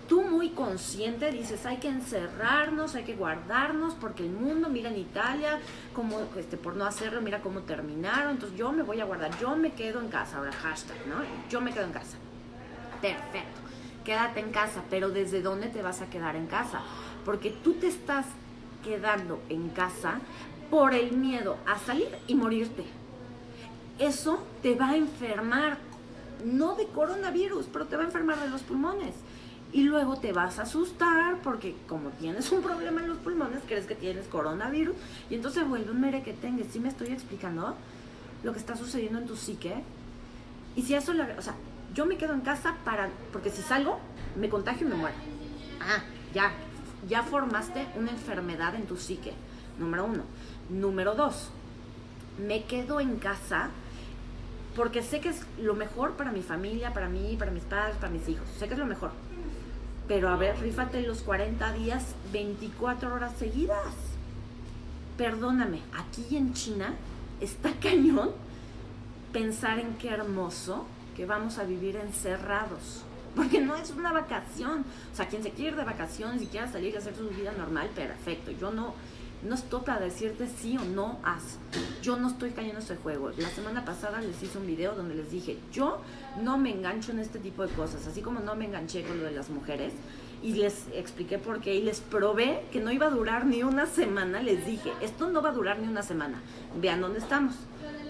[0.10, 4.98] Tú muy consciente dices, hay que encerrarnos, hay que guardarnos, porque el mundo, mira en
[4.98, 5.60] Italia,
[5.94, 9.56] como, este, por no hacerlo, mira cómo terminaron, entonces yo me voy a guardar, yo
[9.56, 11.15] me quedo en casa, ahora hashtag, ¿no?
[11.50, 12.17] Yo me quedo en casa.
[13.02, 13.62] Perfecto,
[14.04, 16.82] quédate en casa, pero ¿desde dónde te vas a quedar en casa?
[17.24, 18.26] Porque tú te estás
[18.84, 20.20] quedando en casa
[20.72, 22.86] por el miedo a salir y morirte.
[24.00, 25.78] Eso te va a enfermar,
[26.46, 29.14] no de coronavirus, pero te va a enfermar de los pulmones.
[29.74, 33.86] Y luego te vas a asustar porque como tienes un problema en los pulmones, crees
[33.86, 34.96] que tienes coronavirus
[35.30, 36.68] y entonces vuelve un mere que tengas.
[36.72, 37.76] ¿Sí me estoy explicando
[38.44, 39.76] lo que está sucediendo en tu psique?
[40.76, 41.54] Y si eso, o sea,
[41.94, 44.00] yo me quedo en casa para, porque si salgo,
[44.38, 45.16] me contagio y me muero.
[45.82, 46.02] Ah,
[46.34, 46.52] ya,
[47.10, 49.34] ya formaste una enfermedad en tu psique,
[49.78, 50.24] número uno.
[50.72, 51.50] Número dos,
[52.48, 53.70] me quedo en casa
[54.74, 58.10] porque sé que es lo mejor para mi familia, para mí, para mis padres, para
[58.10, 58.48] mis hijos.
[58.58, 59.12] Sé que es lo mejor.
[60.08, 63.94] Pero a ver, rífate los 40 días, 24 horas seguidas.
[65.18, 66.94] Perdóname, aquí en China
[67.42, 68.32] está cañón
[69.34, 70.86] pensar en qué hermoso
[71.18, 73.04] que vamos a vivir encerrados.
[73.36, 74.86] Porque no es una vacación.
[75.12, 77.52] O sea, quien se quiere ir de vacaciones y quiera salir y hacer su vida
[77.58, 78.52] normal, perfecto.
[78.52, 78.94] Yo no,
[79.44, 81.58] No estoy para decirte sí o no haz.
[82.04, 83.32] Yo no estoy cayendo en ese juego.
[83.38, 86.00] La semana pasada les hice un video donde les dije, yo
[86.42, 89.26] no me engancho en este tipo de cosas, así como no me enganché con lo
[89.26, 89.94] de las mujeres.
[90.44, 93.88] Y les expliqué por qué y les probé que no iba a durar ni una
[93.88, 94.42] semana.
[94.42, 96.40] Les dije, esto no va a durar ni una semana.
[96.80, 97.56] Vean dónde estamos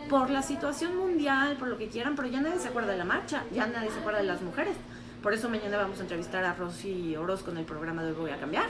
[0.09, 3.05] por la situación mundial, por lo que quieran, pero ya nadie se acuerda de la
[3.05, 4.75] marcha, ya nadie se acuerda de las mujeres.
[5.23, 8.31] Por eso mañana vamos a entrevistar a Rosy Orozco en el programa de Hoy Voy
[8.31, 8.65] a Cambiar.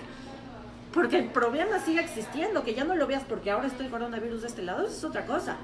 [0.94, 4.42] Porque el problema sigue existiendo, que ya no lo veas porque ahora está el coronavirus
[4.42, 5.58] de este lado, eso es otra cosa.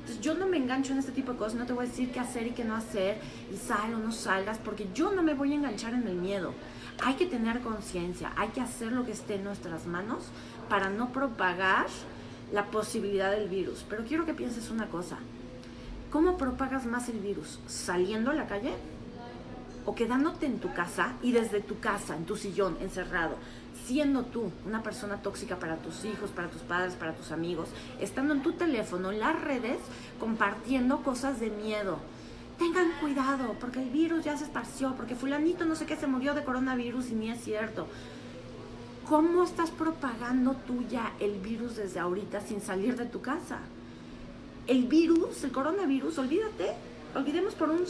[0.00, 2.12] Entonces yo no me engancho en este tipo de cosas, no te voy a decir
[2.12, 3.18] qué hacer y qué no hacer,
[3.52, 6.52] y sal o no salgas, porque yo no me voy a enganchar en el miedo.
[7.02, 10.26] Hay que tener conciencia, hay que hacer lo que esté en nuestras manos
[10.68, 11.86] para no propagar
[12.52, 13.84] la posibilidad del virus.
[13.88, 15.18] Pero quiero que pienses una cosa.
[16.10, 17.58] ¿Cómo propagas más el virus?
[17.66, 18.74] ¿Saliendo a la calle?
[19.84, 23.36] ¿O quedándote en tu casa y desde tu casa, en tu sillón, encerrado,
[23.84, 27.68] siendo tú una persona tóxica para tus hijos, para tus padres, para tus amigos,
[28.00, 29.78] estando en tu teléfono, en las redes,
[30.18, 31.98] compartiendo cosas de miedo?
[32.58, 36.34] Tengan cuidado, porque el virus ya se esparció, porque fulanito no sé qué se murió
[36.34, 37.86] de coronavirus y ni es cierto.
[39.08, 43.58] ¿Cómo estás propagando tú ya el virus desde ahorita sin salir de tu casa?
[44.66, 46.72] El virus, el coronavirus, olvídate,
[47.14, 47.84] olvidemos por un,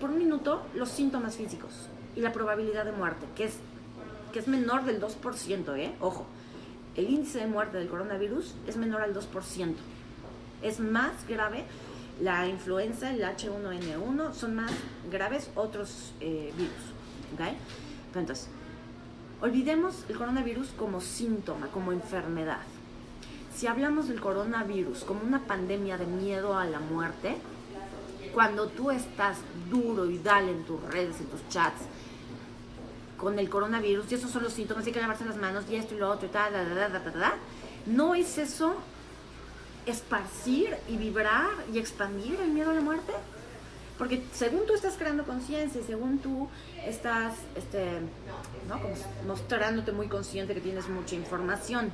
[0.00, 3.54] por un minuto los síntomas físicos y la probabilidad de muerte, que es,
[4.32, 5.94] que es menor del 2%, ¿eh?
[6.00, 6.26] Ojo,
[6.96, 9.74] el índice de muerte del coronavirus es menor al 2%.
[10.62, 11.64] Es más grave
[12.20, 14.72] la influenza, el H1N1, son más
[15.10, 16.72] graves otros eh, virus,
[17.34, 17.56] ¿ok?
[18.14, 18.48] Entonces,
[19.42, 22.60] Olvidemos el coronavirus como síntoma, como enfermedad.
[23.52, 27.38] Si hablamos del coronavirus como una pandemia de miedo a la muerte,
[28.32, 31.82] cuando tú estás duro y dale en tus redes, en tus chats,
[33.22, 35.94] con el coronavirus, y esos son los síntomas, hay que lavarse las manos, y esto
[35.94, 37.34] y lo otro, y tal, da, da, da, da, da,
[37.86, 38.74] ¿no es eso
[39.86, 43.12] esparcir y vibrar y expandir el miedo a la muerte?
[43.96, 46.48] Porque según tú estás creando conciencia y según tú
[46.84, 48.00] estás este,
[48.68, 48.80] ¿no?
[49.28, 51.92] mostrándote muy consciente que tienes mucha información,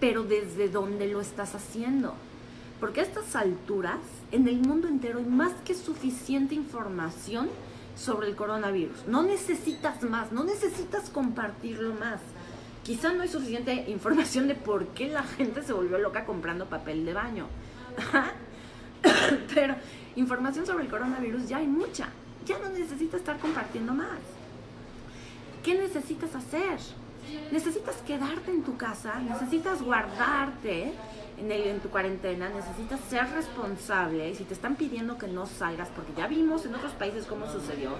[0.00, 2.12] pero desde dónde lo estás haciendo.
[2.78, 4.00] Porque a estas alturas,
[4.32, 7.48] en el mundo entero hay más que suficiente información
[7.96, 9.06] sobre el coronavirus.
[9.06, 12.20] No necesitas más, no necesitas compartirlo más.
[12.82, 17.04] Quizá no hay suficiente información de por qué la gente se volvió loca comprando papel
[17.04, 17.46] de baño.
[19.54, 19.74] Pero
[20.16, 22.08] información sobre el coronavirus ya hay mucha.
[22.46, 24.18] Ya no necesitas estar compartiendo más.
[25.62, 26.78] ¿Qué necesitas hacer?
[27.50, 30.92] Necesitas quedarte en tu casa, necesitas guardarte
[31.38, 34.30] en, tu cuarentena, necesitas ser responsable.
[34.30, 37.46] Y si te están pidiendo que no salgas, porque ya vimos en otros países cómo
[37.50, 37.92] sucedió,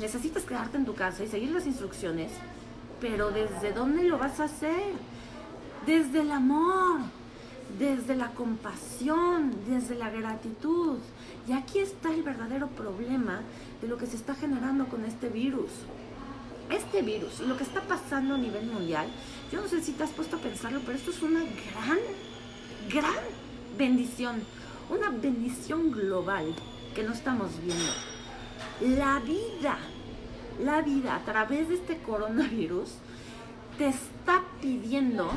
[0.00, 2.32] necesitas quedarte en tu casa y seguir las instrucciones.
[3.00, 4.92] Pero ¿desde dónde lo vas a hacer?
[5.86, 7.00] Desde el amor,
[7.78, 10.98] desde la compasión, desde la gratitud.
[11.48, 13.40] Y aquí está el verdadero problema
[13.80, 15.70] de lo que se está generando con este virus.
[16.70, 19.06] Este virus y lo que está pasando a nivel mundial,
[19.52, 21.98] yo no sé si te has puesto a pensarlo, pero esto es una gran,
[22.90, 23.14] gran
[23.76, 24.42] bendición.
[24.90, 26.54] Una bendición global
[26.94, 28.96] que no estamos viendo.
[28.98, 29.78] La vida,
[30.62, 32.90] la vida a través de este coronavirus
[33.78, 35.30] te está pidiendo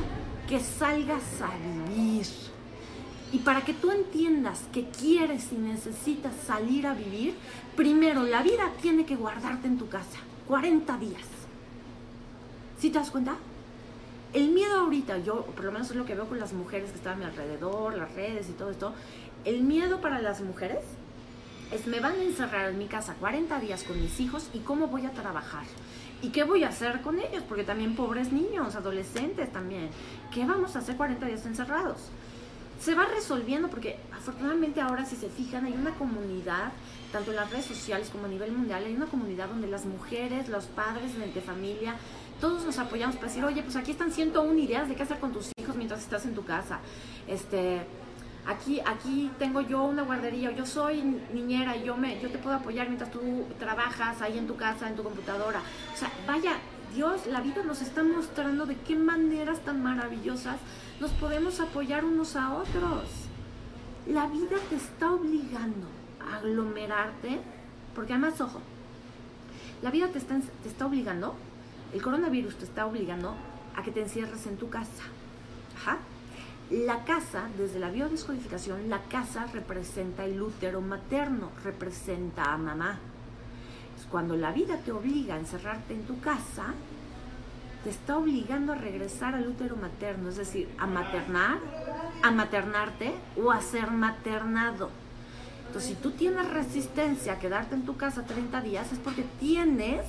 [0.48, 2.26] que salgas a vivir.
[3.32, 7.34] Y para que tú entiendas que quieres y necesitas salir a vivir,
[7.76, 11.26] primero la vida tiene que guardarte en tu casa 40 días.
[12.78, 13.36] ¿Sí te das cuenta?
[14.32, 16.96] El miedo ahorita, yo por lo menos es lo que veo con las mujeres que
[16.96, 18.94] están a mi alrededor, las redes y todo esto,
[19.44, 20.80] el miedo para las mujeres
[21.70, 24.86] es me van a encerrar en mi casa 40 días con mis hijos y cómo
[24.86, 25.64] voy a trabajar.
[26.22, 27.42] ¿Y qué voy a hacer con ellos?
[27.46, 29.90] Porque también pobres niños, adolescentes también.
[30.32, 32.08] ¿Qué vamos a hacer 40 días encerrados?
[32.80, 36.72] Se va resolviendo porque afortunadamente ahora si se fijan hay una comunidad,
[37.12, 40.48] tanto en las redes sociales como a nivel mundial, hay una comunidad donde las mujeres,
[40.48, 41.94] los padres de familia,
[42.40, 45.32] todos nos apoyamos para decir, oye, pues aquí están 101 ideas de qué hacer con
[45.32, 46.80] tus hijos mientras estás en tu casa.
[47.26, 47.80] Este,
[48.46, 52.86] aquí, aquí tengo yo una guardería, yo soy niñera, yo, me, yo te puedo apoyar
[52.86, 55.60] mientras tú trabajas ahí en tu casa, en tu computadora.
[55.92, 56.52] O sea, vaya,
[56.94, 60.56] Dios, la vida nos está mostrando de qué maneras tan maravillosas
[61.00, 63.04] nos podemos apoyar unos a otros.
[64.06, 65.97] La vida te está obligando
[66.36, 67.40] aglomerarte,
[67.94, 68.60] porque además, ojo,
[69.82, 71.34] la vida te está, te está obligando,
[71.92, 73.34] el coronavirus te está obligando
[73.76, 75.04] a que te encierres en tu casa.
[76.70, 82.98] La casa, desde la biodescodificación, la casa representa el útero materno, representa a mamá.
[84.10, 86.74] Cuando la vida te obliga a encerrarte en tu casa,
[87.84, 91.58] te está obligando a regresar al útero materno, es decir, a maternar,
[92.22, 94.90] a maternarte o a ser maternado.
[95.68, 100.00] Entonces, si tú tienes resistencia a quedarte en tu casa 30 días, es porque tienes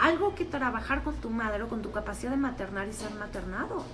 [0.00, 3.84] algo que trabajar con tu madre o con tu capacidad de maternar y ser maternado.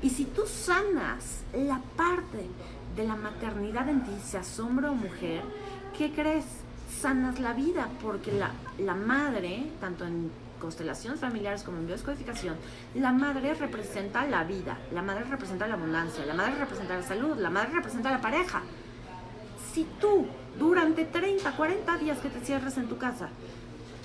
[0.00, 2.46] Y si tú sanas la parte
[2.94, 5.42] de la maternidad en ti, seas hombre o mujer,
[5.98, 6.44] ¿qué crees?
[7.00, 10.30] Sanas la vida, porque la, la madre, tanto en
[10.60, 12.54] constelaciones familiares como en bioscodificación,
[12.94, 17.36] la madre representa la vida, la madre representa la abundancia, la madre representa la salud,
[17.36, 18.62] la madre representa la pareja.
[19.72, 20.26] Si tú,
[20.58, 23.30] durante 30, 40 días que te cierres en tu casa,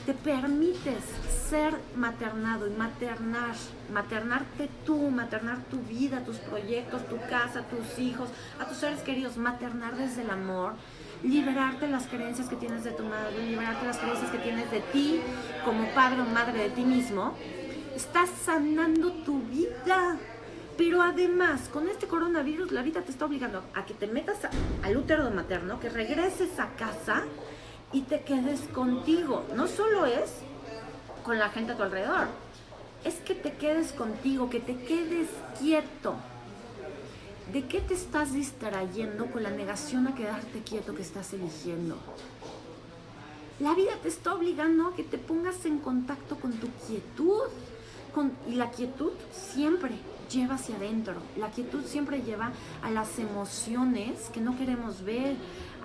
[0.05, 1.03] te permites
[1.49, 3.55] ser maternado y maternar,
[3.91, 9.35] maternarte tú, maternar tu vida, tus proyectos, tu casa, tus hijos, a tus seres queridos,
[9.35, 10.75] maternar desde el amor,
[11.23, 15.19] liberarte las creencias que tienes de tu madre, liberarte las creencias que tienes de ti
[15.65, 17.33] como padre o madre de ti mismo,
[17.93, 20.17] estás sanando tu vida.
[20.77, 24.37] Pero además, con este coronavirus, la vida te está obligando a que te metas
[24.83, 27.23] al útero materno, que regreses a casa
[27.91, 29.43] y te quedes contigo.
[29.55, 30.31] No solo es
[31.23, 32.27] con la gente a tu alrededor,
[33.03, 36.15] es que te quedes contigo, que te quedes quieto.
[37.51, 41.97] ¿De qué te estás distrayendo con la negación a quedarte quieto que estás eligiendo?
[43.59, 47.45] La vida te está obligando a que te pongas en contacto con tu quietud.
[48.13, 49.95] Con, y la quietud siempre
[50.29, 51.15] lleva hacia adentro.
[51.37, 55.35] La quietud siempre lleva a las emociones que no queremos ver,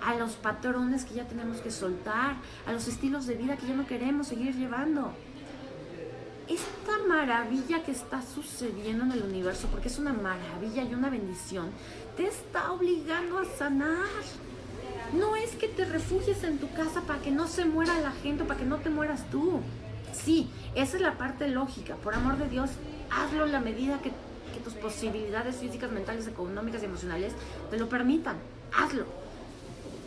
[0.05, 3.75] a los patrones que ya tenemos que soltar, a los estilos de vida que ya
[3.75, 5.13] no queremos seguir llevando.
[6.47, 11.69] Esta maravilla que está sucediendo en el universo, porque es una maravilla y una bendición,
[12.17, 14.07] te está obligando a sanar.
[15.13, 18.43] No es que te refugies en tu casa para que no se muera la gente,
[18.43, 19.61] para que no te mueras tú.
[20.11, 21.95] Sí, esa es la parte lógica.
[21.95, 22.71] Por amor de Dios,
[23.09, 24.11] hazlo en la medida que,
[24.63, 27.33] tus posibilidades físicas, mentales, económicas y emocionales
[27.69, 28.37] te lo permitan.
[28.73, 29.23] Hazlo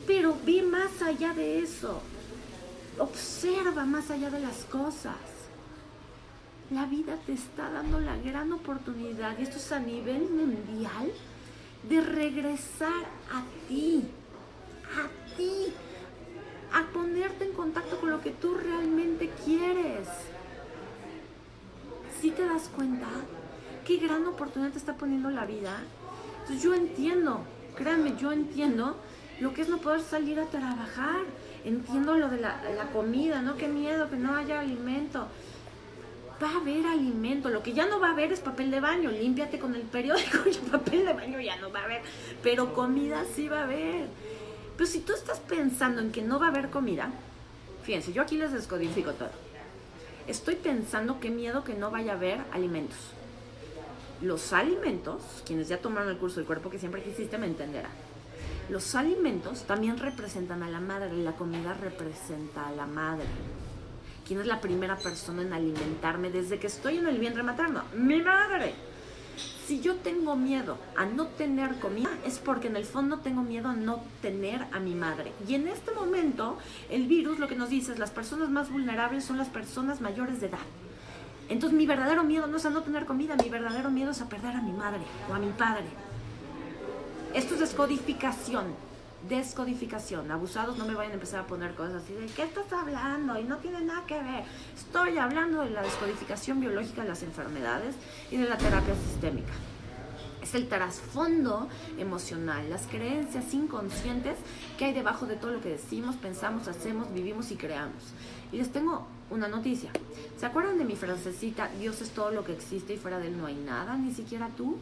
[0.07, 2.01] pero ve más allá de eso.
[2.99, 5.17] Observa más allá de las cosas.
[6.71, 11.13] La vida te está dando la gran oportunidad, y esto es a nivel mundial,
[11.89, 14.05] de regresar a ti,
[14.97, 15.73] a ti,
[16.73, 20.09] a ponerte en contacto con lo que tú realmente quieres.
[22.21, 23.07] Si te das cuenta
[23.87, 25.79] qué gran oportunidad te está poniendo la vida,
[26.41, 27.41] Entonces yo entiendo,
[27.77, 28.97] créanme, yo entiendo
[29.41, 31.21] lo que es no poder salir a trabajar.
[31.65, 33.57] Entiendo lo de la, comida, ¿no?
[33.57, 35.27] Qué miedo que no haya alimento.
[36.43, 37.49] Va a haber alimento.
[37.49, 39.11] Lo que ya no va a haber es papel de baño.
[39.11, 42.03] Límpiate con el periódico y el papel de baño ya no va a haber.
[42.43, 44.07] Pero comida sí va a haber.
[44.77, 47.11] Pero si tú estás pensando en que no va a haber comida,
[47.83, 49.31] fíjense, yo aquí les descodifico todo.
[50.29, 52.99] Estoy pensando qué miedo que no vaya a haber alimentos.
[54.23, 57.93] Los alimentos, quienes ya tomaron el curso del cuerpo que siempre quisiste me entenderán
[58.69, 63.27] los alimentos también representan a la madre, la comida representa a la madre.
[64.27, 67.85] ¿Quién es la primera persona en alimentarme desde que estoy en el vientre materno?
[67.95, 68.75] Mi madre.
[69.67, 73.69] Si yo tengo miedo a no tener comida, es porque en el fondo tengo miedo
[73.69, 75.33] a no tener a mi madre.
[75.47, 76.59] Y en este momento,
[76.91, 80.41] el virus lo que nos dice es las personas más vulnerables son las personas mayores
[80.41, 80.59] de edad.
[81.49, 84.29] Entonces mi verdadero miedo no es a no tener comida, mi verdadero miedo es a
[84.29, 85.85] perder a mi madre o a mi padre.
[87.35, 88.65] Esto es descodificación.
[89.29, 90.31] Descodificación.
[90.31, 93.39] Abusados no me vayan a empezar a poner cosas así de ¿qué estás hablando?
[93.39, 94.45] Y no tiene nada que ver.
[94.77, 97.95] Estoy hablando de la descodificación biológica de las enfermedades
[98.31, 99.53] y de la terapia sistémica.
[100.43, 104.39] Es el trasfondo emocional, las creencias inconscientes
[104.79, 108.15] que hay debajo de todo lo que decimos, pensamos, hacemos, vivimos y creamos.
[108.53, 109.91] Y les tengo una noticia.
[110.39, 113.39] ¿Se acuerdan de mi frasecita, Dios es todo lo que existe y fuera de él
[113.39, 114.77] no hay nada, ni siquiera tú?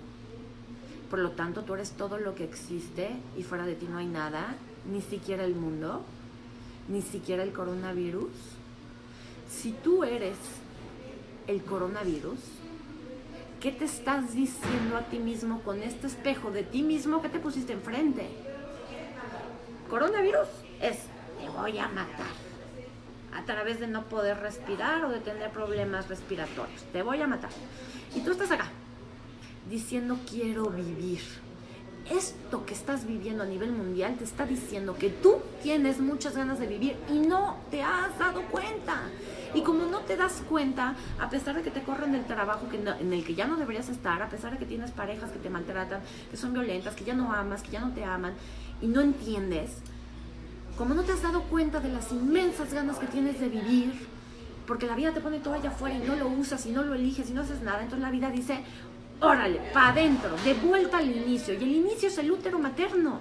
[1.11, 4.07] Por lo tanto, tú eres todo lo que existe y fuera de ti no hay
[4.07, 4.57] nada,
[4.91, 6.03] ni siquiera el mundo,
[6.89, 8.33] ni siquiera el coronavirus.
[9.49, 10.37] Si tú eres
[11.47, 12.39] el coronavirus,
[13.61, 17.39] ¿qué te estás diciendo a ti mismo con este espejo de ti mismo que te
[17.39, 18.29] pusiste enfrente?
[19.89, 20.49] Coronavirus
[20.81, 20.99] es,
[21.39, 22.44] te voy a matar
[23.35, 26.83] a través de no poder respirar o de tener problemas respiratorios.
[26.93, 27.51] Te voy a matar.
[28.15, 28.71] Y tú estás acá,
[29.69, 31.21] diciendo quiero vivir.
[32.11, 36.59] Esto que estás viviendo a nivel mundial te está diciendo que tú tienes muchas ganas
[36.59, 39.05] de vivir y no te has dado cuenta.
[39.55, 42.77] Y como no te das cuenta, a pesar de que te corren del trabajo que
[42.77, 45.49] en el que ya no deberías estar, a pesar de que tienes parejas que te
[45.49, 48.35] maltratan, que son violentas, que ya no amas, que ya no te aman,
[48.83, 49.79] y no entiendes,
[50.77, 54.07] como no te has dado cuenta de las inmensas ganas que tienes de vivir,
[54.67, 56.95] porque la vida te pone todo allá afuera y no lo usas y no lo
[56.95, 57.83] eliges y no haces nada.
[57.83, 58.61] Entonces la vida dice,
[59.21, 61.55] órale, para adentro, de vuelta al inicio.
[61.55, 63.21] Y el inicio es el útero materno.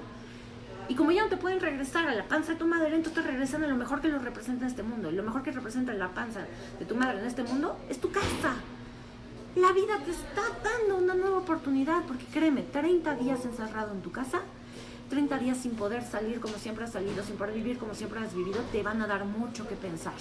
[0.89, 3.29] Y como ya no te pueden regresar a la panza de tu madre, entonces te
[3.29, 5.11] regresan a lo mejor que lo representa en este mundo.
[5.11, 6.41] Y lo mejor que representa la panza
[6.79, 8.55] de tu madre en este mundo es tu casa.
[9.55, 14.11] La vida te está dando una nueva oportunidad, porque créeme, 30 días encerrado en tu
[14.11, 14.41] casa,
[15.13, 18.33] 30 días sin poder salir como siempre has salido, sin poder vivir como siempre has
[18.33, 20.15] vivido, te van a dar mucho que pensar.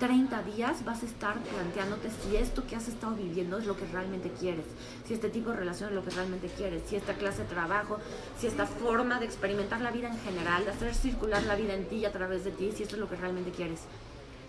[0.00, 3.84] 30 días vas a estar planteándote si esto que has estado viviendo es lo que
[3.84, 4.64] realmente quieres,
[5.06, 7.98] si este tipo de relación es lo que realmente quieres, si esta clase de trabajo,
[8.38, 11.86] si esta forma de experimentar la vida en general, de hacer circular la vida en
[11.86, 13.80] ti y a través de ti, si esto es lo que realmente quieres.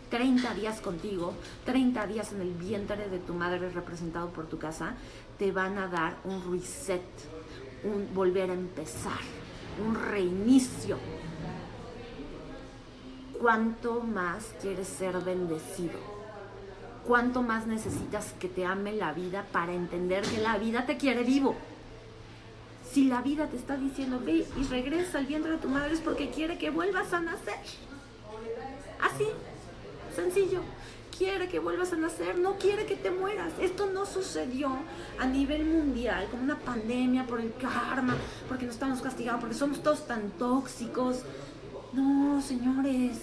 [0.09, 1.33] 30 días contigo,
[1.65, 4.95] 30 días en el vientre de tu madre representado por tu casa,
[5.37, 7.03] te van a dar un reset,
[7.83, 9.19] un volver a empezar,
[9.85, 10.97] un reinicio
[13.45, 15.99] cuánto más quieres ser bendecido.
[17.05, 21.23] Cuánto más necesitas que te ame la vida para entender que la vida te quiere
[21.23, 21.55] vivo.
[22.91, 26.01] Si la vida te está diciendo, ve y regresa al vientre de tu madre es
[26.01, 27.59] porque quiere que vuelvas a nacer.
[28.99, 29.27] Así,
[30.15, 30.61] sencillo.
[31.17, 33.53] Quiere que vuelvas a nacer, no quiere que te mueras.
[33.61, 34.69] Esto no sucedió
[35.19, 38.15] a nivel mundial, como una pandemia por el karma,
[38.49, 41.23] porque nos estamos castigados, porque somos todos tan tóxicos.
[41.93, 43.19] No, señores,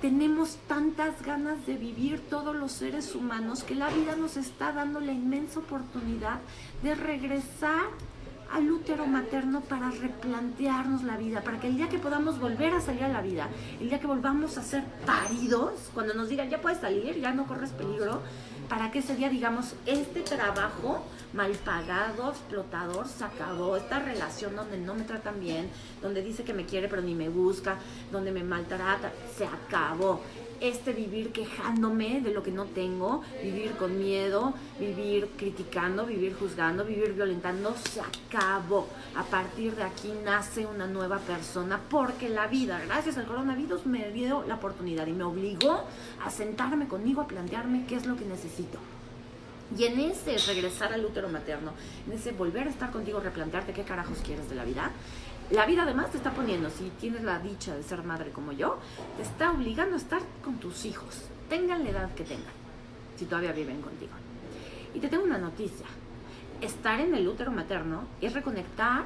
[0.00, 5.00] tenemos tantas ganas de vivir todos los seres humanos que la vida nos está dando
[5.00, 6.40] la inmensa oportunidad
[6.82, 7.86] de regresar
[8.52, 12.80] al útero materno para replantearnos la vida, para que el día que podamos volver a
[12.80, 13.48] salir a la vida,
[13.80, 17.46] el día que volvamos a ser paridos, cuando nos digan ya puedes salir, ya no
[17.46, 18.22] corres peligro,
[18.68, 24.78] para que ese día digamos, este trabajo mal pagado, explotador, se acabó, esta relación donde
[24.78, 25.68] no me tratan bien,
[26.00, 27.76] donde dice que me quiere pero ni me busca,
[28.10, 30.20] donde me maltrata, se acabó
[30.60, 36.84] este vivir quejándome de lo que no tengo, vivir con miedo, vivir criticando, vivir juzgando,
[36.84, 38.88] vivir violentando, se acabó.
[39.16, 44.10] A partir de aquí nace una nueva persona porque la vida, gracias al coronavirus, me
[44.10, 45.84] dio la oportunidad y me obligó
[46.24, 48.78] a sentarme conmigo, a plantearme qué es lo que necesito.
[49.76, 51.72] Y en ese regresar al útero materno,
[52.06, 54.90] en ese volver a estar contigo, replantearte qué carajos quieres de la vida,
[55.50, 58.78] la vida además te está poniendo, si tienes la dicha de ser madre como yo,
[59.16, 62.52] te está obligando a estar con tus hijos, tengan la edad que tengan,
[63.16, 64.12] si todavía viven contigo.
[64.94, 65.86] Y te tengo una noticia,
[66.60, 69.04] estar en el útero materno es reconectar,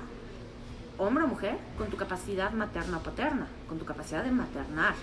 [0.99, 4.95] hombre o mujer, con tu capacidad materna o paterna, con tu capacidad de maternar.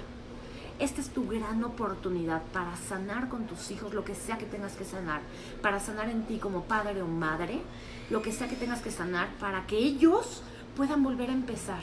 [0.77, 4.73] Esta es tu gran oportunidad para sanar con tus hijos lo que sea que tengas
[4.73, 5.21] que sanar,
[5.61, 7.61] para sanar en ti como padre o madre,
[8.09, 10.41] lo que sea que tengas que sanar, para que ellos
[10.79, 11.81] puedan volver a empezar.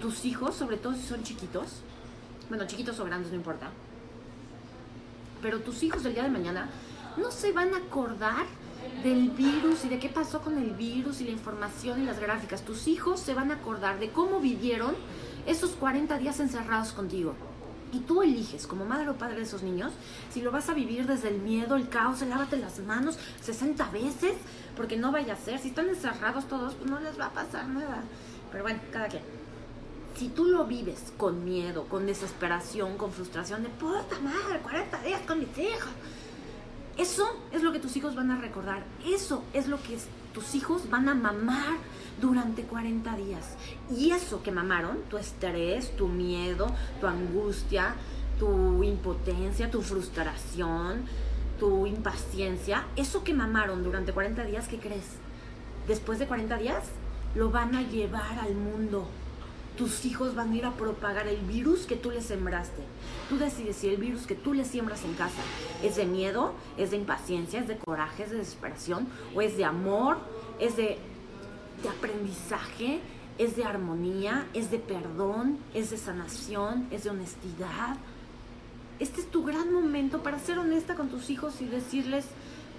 [0.00, 1.80] Tus hijos, sobre todo si son chiquitos,
[2.48, 3.70] bueno, chiquitos o grandes, no importa,
[5.42, 6.70] pero tus hijos del día de mañana
[7.16, 8.46] no se van a acordar
[9.02, 12.64] del virus y de qué pasó con el virus y la información y las gráficas.
[12.64, 14.94] Tus hijos se van a acordar de cómo vivieron
[15.44, 17.34] esos 40 días encerrados contigo.
[17.94, 19.92] Y tú eliges, como madre o padre de esos niños,
[20.32, 23.88] si lo vas a vivir desde el miedo, el caos, el lávate las manos 60
[23.90, 24.34] veces,
[24.76, 25.60] porque no vaya a ser.
[25.60, 28.02] Si están encerrados todos, pues no les va a pasar nada.
[28.50, 29.22] Pero bueno, cada quien.
[30.16, 35.22] Si tú lo vives con miedo, con desesperación, con frustración de puta madre, 40 días
[35.22, 35.92] con mis hijos.
[36.96, 38.82] Eso es lo que tus hijos van a recordar.
[39.06, 39.98] Eso es lo que
[40.34, 41.78] tus hijos van a mamar
[42.20, 43.56] durante 40 días.
[43.88, 46.66] Y eso que mamaron, tu estrés, tu miedo,
[47.00, 47.94] tu angustia,
[48.38, 51.04] tu impotencia, tu frustración,
[51.58, 55.06] tu impaciencia, eso que mamaron durante 40 días, ¿qué crees?
[55.86, 56.84] Después de 40 días,
[57.34, 59.06] lo van a llevar al mundo.
[59.76, 62.82] Tus hijos van a ir a propagar el virus que tú les sembraste.
[63.28, 65.42] Tú decides si el virus que tú les siembras en casa
[65.82, 69.64] es de miedo, es de impaciencia, es de coraje, es de desesperación, o es de
[69.64, 70.18] amor,
[70.60, 70.98] es de
[71.84, 73.00] de aprendizaje,
[73.38, 77.96] es de armonía, es de perdón, es de sanación, es de honestidad.
[78.98, 82.26] Este es tu gran momento para ser honesta con tus hijos y decirles,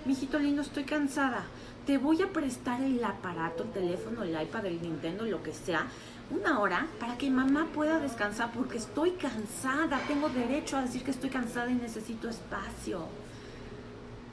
[0.06, 1.46] mijito lindo, estoy cansada.
[1.86, 5.88] Te voy a prestar el aparato, el teléfono, el iPad, el Nintendo, lo que sea,
[6.32, 10.00] una hora para que mamá pueda descansar porque estoy cansada.
[10.08, 13.08] Tengo derecho a decir que estoy cansada y necesito espacio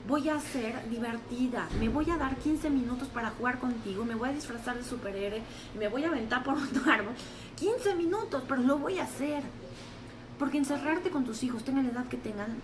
[0.07, 4.29] voy a ser divertida, me voy a dar 15 minutos para jugar contigo, me voy
[4.29, 5.41] a disfrazar de superhéroe,
[5.77, 7.13] me voy a aventar por un árbol.
[7.57, 9.43] 15 minutos, pero lo voy a hacer.
[10.37, 12.57] Porque encerrarte con tus hijos, tengan la edad que tengan,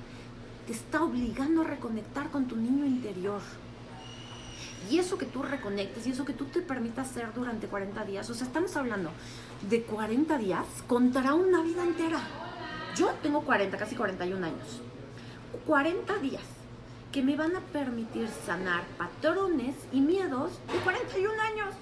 [0.68, 3.42] te está obligando a reconectar con tu niño interior.
[4.90, 8.30] Y eso que tú reconectes y eso que tú te permitas hacer durante 40 días,
[8.30, 9.12] o sea, estamos hablando
[9.70, 12.20] de 40 días contra una vida entera.
[12.96, 14.82] Yo tengo 40, casi 41 años.
[15.66, 16.44] 40 días
[17.12, 21.76] que me van a permitir sanar patrones y miedos de 41 años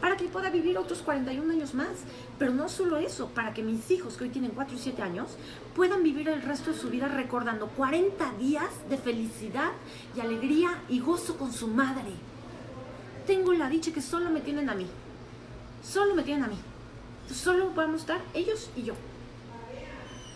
[0.00, 2.04] para que pueda vivir otros 41 años más.
[2.38, 5.36] Pero no solo eso, para que mis hijos, que hoy tienen 4 y 7 años,
[5.74, 9.72] puedan vivir el resto de su vida recordando 40 días de felicidad
[10.16, 12.12] y alegría y gozo con su madre.
[13.26, 14.86] Tengo la dicha que solo me tienen a mí.
[15.82, 16.58] Solo me tienen a mí.
[17.32, 18.94] Solo a estar ellos y yo.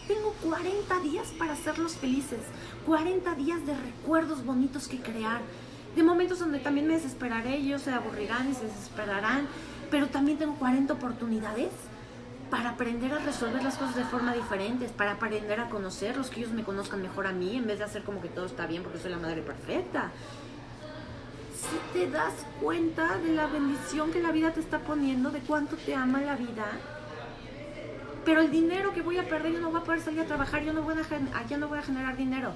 [0.06, 2.40] Tengo 40 días para hacerlos felices,
[2.84, 5.40] 40 días de recuerdos bonitos que crear,
[5.94, 9.46] de momentos donde también me desesperaré, ellos se aburrirán y se desesperarán,
[9.90, 11.70] pero también tengo 40 oportunidades
[12.50, 16.52] para aprender a resolver las cosas de forma diferente, para aprender a conocerlos, que ellos
[16.52, 18.98] me conozcan mejor a mí, en vez de hacer como que todo está bien porque
[18.98, 20.10] soy la madre perfecta.
[21.52, 25.76] Si te das cuenta de la bendición que la vida te está poniendo, de cuánto
[25.76, 26.66] te ama la vida,
[28.24, 30.62] pero el dinero que voy a perder, yo no voy a poder salir a trabajar,
[30.62, 32.52] yo no voy a, ya no voy a generar dinero.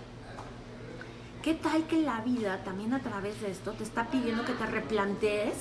[1.43, 4.66] ¿Qué tal que la vida también a través de esto te está pidiendo que te
[4.66, 5.55] replantees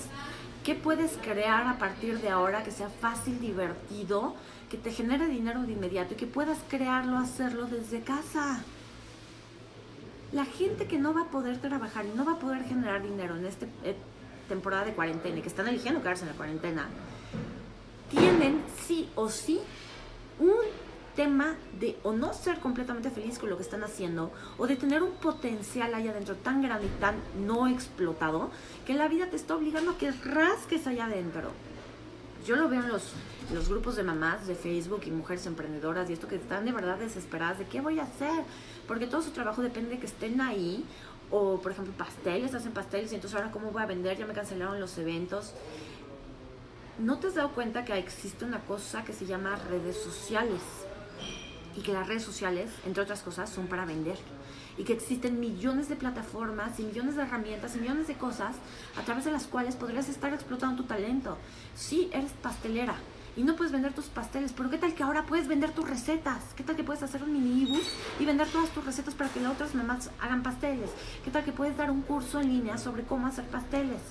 [0.64, 4.36] qué puedes crear a partir de ahora que sea fácil, divertido,
[4.72, 8.64] que te genere dinero de inmediato y que puedas crearlo, hacerlo desde casa?
[10.32, 13.36] La gente que no va a poder trabajar y no va a poder generar dinero
[13.38, 13.96] en esta eh,
[14.50, 16.88] temporada de cuarentena y que están eligiendo quedarse en la cuarentena,
[18.10, 19.60] tienen sí o sí
[20.40, 20.87] un
[21.18, 25.02] tema de o no ser completamente feliz con lo que están haciendo o de tener
[25.02, 27.16] un potencial allá adentro tan grande y tan
[27.46, 28.52] no explotado
[28.86, 31.50] que la vida te está obligando a que rasques allá adentro.
[32.46, 33.12] Yo lo veo en los,
[33.68, 37.58] grupos de mamás de Facebook y mujeres emprendedoras y esto que están de verdad desesperadas
[37.58, 38.44] de qué voy a hacer,
[38.88, 40.86] porque todo su trabajo depende de que estén ahí
[41.32, 44.34] o por ejemplo pasteles, hacen pasteles y entonces ahora cómo voy a vender, ya me
[44.34, 45.54] cancelaron los eventos.
[47.00, 50.62] ¿No te has dado cuenta que existe una cosa que se llama redes sociales?
[51.78, 54.18] Y que las redes sociales, entre otras cosas, son para vender.
[54.78, 58.58] Y que existen millones de plataformas y millones de herramientas y millones de cosas
[58.98, 61.38] a través de las cuales podrías estar explotando tu talento.
[61.76, 62.96] Sí, eres pastelera
[63.38, 66.42] y no puedes vender tus pasteles, pero ¿qué tal que ahora puedes vender tus recetas?
[66.56, 67.84] ¿Qué tal que puedes hacer un mini ebook
[68.20, 70.90] y vender todas tus recetas para que las otras mamás hagan pasteles?
[71.24, 74.02] ¿Qué tal que puedes dar un curso en línea sobre cómo hacer pasteles?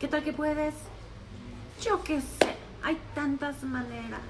[0.00, 0.74] ¿Qué tal que puedes
[1.80, 4.20] yo qué sé, hay tantas maneras,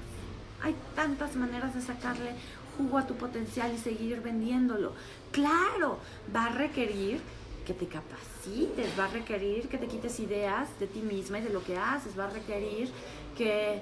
[0.63, 2.33] hay tantas maneras de sacarle
[2.77, 4.93] jugo a tu potencial y seguir vendiéndolo.
[5.31, 5.99] Claro,
[6.35, 7.21] va a requerir
[7.65, 11.49] que te capacites, va a requerir que te quites ideas de ti misma y de
[11.49, 12.89] lo que haces, va a requerir
[13.37, 13.81] que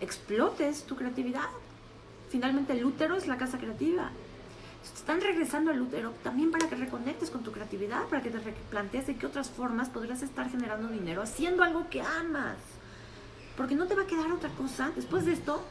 [0.00, 1.48] explotes tu creatividad.
[2.30, 4.10] Finalmente el útero es la casa creativa.
[4.94, 8.38] Están regresando al útero también para que reconectes con tu creatividad, para que te
[8.70, 12.56] plantees de qué otras formas podrías estar generando dinero haciendo algo que amas.
[13.56, 15.64] Porque no te va a quedar otra cosa después de esto.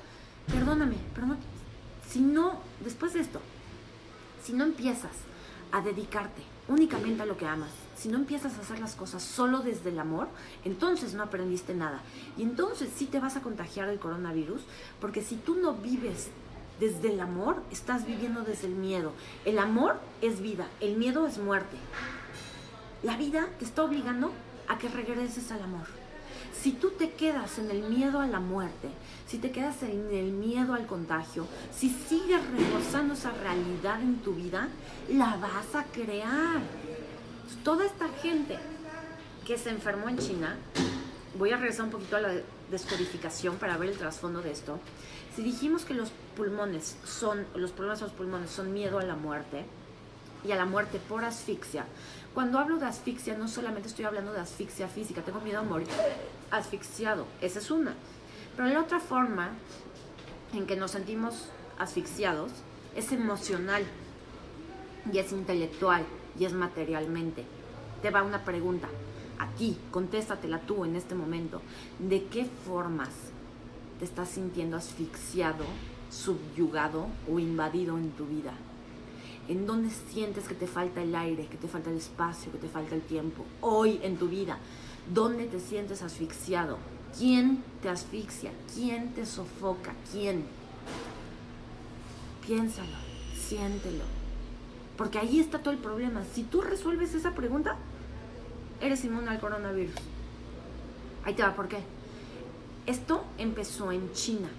[0.47, 1.27] Perdóname, pero
[2.07, 3.41] si no, después de esto,
[4.43, 5.11] si no empiezas
[5.71, 9.59] a dedicarte únicamente a lo que amas, si no empiezas a hacer las cosas solo
[9.59, 10.27] desde el amor,
[10.63, 12.01] entonces no aprendiste nada.
[12.37, 14.61] Y entonces sí te vas a contagiar el coronavirus,
[15.01, 16.29] porque si tú no vives
[16.79, 19.13] desde el amor, estás viviendo desde el miedo.
[19.45, 21.77] El amor es vida, el miedo es muerte.
[23.03, 24.31] La vida te está obligando
[24.67, 26.04] a que regreses al amor.
[26.61, 28.89] Si tú te quedas en el miedo a la muerte,
[29.27, 34.33] si te quedas en el miedo al contagio, si sigues reforzando esa realidad en tu
[34.33, 34.69] vida,
[35.09, 36.61] la vas a crear.
[37.63, 38.57] Toda esta gente
[39.45, 40.57] que se enfermó en China,
[41.37, 42.33] voy a regresar un poquito a la
[42.71, 44.79] descodificación para ver el trasfondo de esto.
[45.35, 49.15] Si dijimos que los pulmones son, los problemas de los pulmones son miedo a la
[49.15, 49.65] muerte
[50.43, 51.85] y a la muerte por asfixia,
[52.33, 55.87] cuando hablo de asfixia, no solamente estoy hablando de asfixia física, tengo miedo a morir
[56.51, 57.95] asfixiado, esa es una.
[58.55, 59.51] Pero la otra forma
[60.53, 62.51] en que nos sentimos asfixiados
[62.95, 63.83] es emocional
[65.11, 66.05] y es intelectual
[66.39, 67.43] y es materialmente.
[68.01, 68.87] Te va una pregunta
[69.37, 71.61] a ti, contéstatela tú en este momento.
[71.99, 73.09] ¿De qué formas
[73.99, 75.65] te estás sintiendo asfixiado,
[76.09, 78.53] subyugado o invadido en tu vida?
[79.47, 82.67] en dónde sientes que te falta el aire, que te falta el espacio, que te
[82.67, 84.57] falta el tiempo, hoy en tu vida,
[85.13, 86.77] dónde te sientes asfixiado,
[87.17, 90.45] quién te asfixia, quién te sofoca, quién.
[92.45, 92.97] Piénsalo,
[93.35, 94.03] siéntelo,
[94.97, 96.23] porque ahí está todo el problema.
[96.33, 97.75] Si tú resuelves esa pregunta,
[98.81, 99.95] eres inmune al coronavirus.
[101.23, 101.79] Ahí te va, ¿por qué?
[102.85, 104.49] Esto empezó en China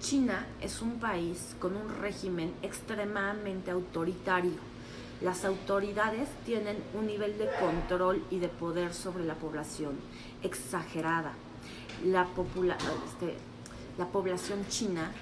[0.00, 4.52] China es un país con un régimen extremadamente autoritario.
[5.20, 9.98] Las autoridades tienen un nivel de control y de poder sobre la población
[10.42, 11.32] exagerada.
[12.04, 12.26] La,
[13.06, 13.36] este,
[13.98, 15.12] la población china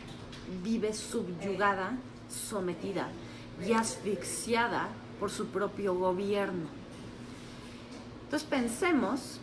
[0.63, 1.93] vive subyugada,
[2.29, 3.09] sometida.
[3.67, 4.87] y asfixiada
[5.19, 6.69] por su propio gobierno.
[8.25, 9.41] Entonces pensemos,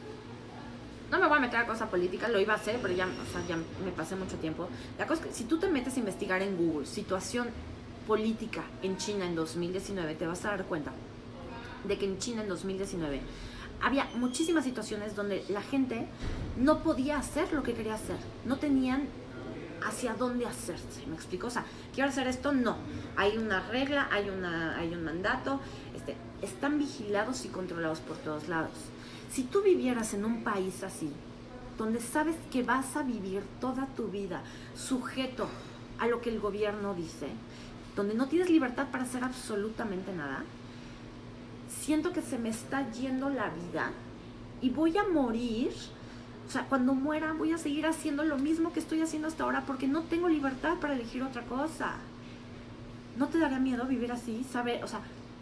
[1.12, 3.92] no me voy a meter a cosa política, lo iba a hacer, pero ya, me
[3.92, 4.70] pasé mucho tiempo.
[4.98, 7.50] La cosa si tú te metes a investigar en Google situación
[8.08, 10.92] política en China en 2019, te vas a dar cuenta
[11.88, 13.22] de que en China en 2019
[13.82, 16.08] había muchísimas situaciones donde la gente
[16.58, 19.08] no podía hacer lo que quería hacer, no tenían
[19.86, 21.06] hacia dónde hacerse.
[21.08, 21.48] ¿Me explico?
[21.48, 22.78] O sea, quiero hacer esto, no.
[23.16, 25.60] Hay una regla, hay, una, hay un mandato,
[25.96, 28.72] este, están vigilados y controlados por todos lados.
[29.32, 31.12] Si tú vivieras en un país así,
[31.78, 34.42] donde sabes que vas a vivir toda tu vida
[34.76, 35.48] sujeto
[36.00, 37.28] a lo que el gobierno dice,
[37.96, 40.44] donde no tienes libertad para hacer absolutamente nada,
[41.70, 43.92] siento que se me está yendo la vida
[44.62, 45.72] y voy a morir
[46.48, 49.64] o sea, cuando muera voy a seguir haciendo lo mismo que estoy haciendo hasta ahora
[49.66, 51.94] porque no tengo libertad para elegir otra cosa.
[53.18, 54.46] ¿No te daría miedo vivir así?
[54.52, 54.84] ¿Sabe?
[54.84, 55.00] O sea,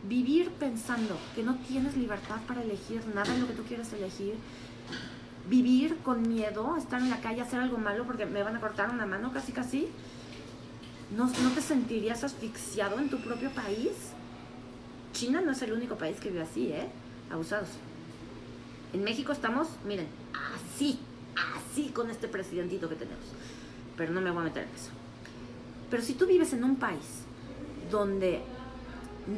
[0.07, 4.35] vivir pensando que no tienes libertad para elegir nada en lo que tú quieres elegir.
[5.49, 8.89] Vivir con miedo, estar en la calle, hacer algo malo porque me van a cortar
[8.89, 9.89] una mano casi casi.
[11.15, 13.91] ¿No, ¿No te sentirías asfixiado en tu propio país?
[15.13, 16.87] China no es el único país que vive así, ¿eh?
[17.31, 17.69] Abusados.
[18.93, 20.07] En México estamos, miren,
[20.55, 20.99] así,
[21.55, 23.25] así con este presidentito que tenemos.
[23.95, 24.89] Pero no me voy a meter en eso.
[25.91, 27.23] Pero si tú vives en un país
[27.91, 28.41] donde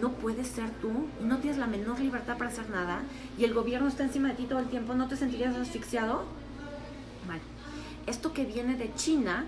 [0.01, 3.03] no puedes ser tú no tienes la menor libertad para hacer nada
[3.37, 6.23] y el gobierno está encima de ti todo el tiempo, ¿no te sentirías asfixiado?
[7.25, 7.41] Bueno,
[8.07, 9.45] esto que viene de China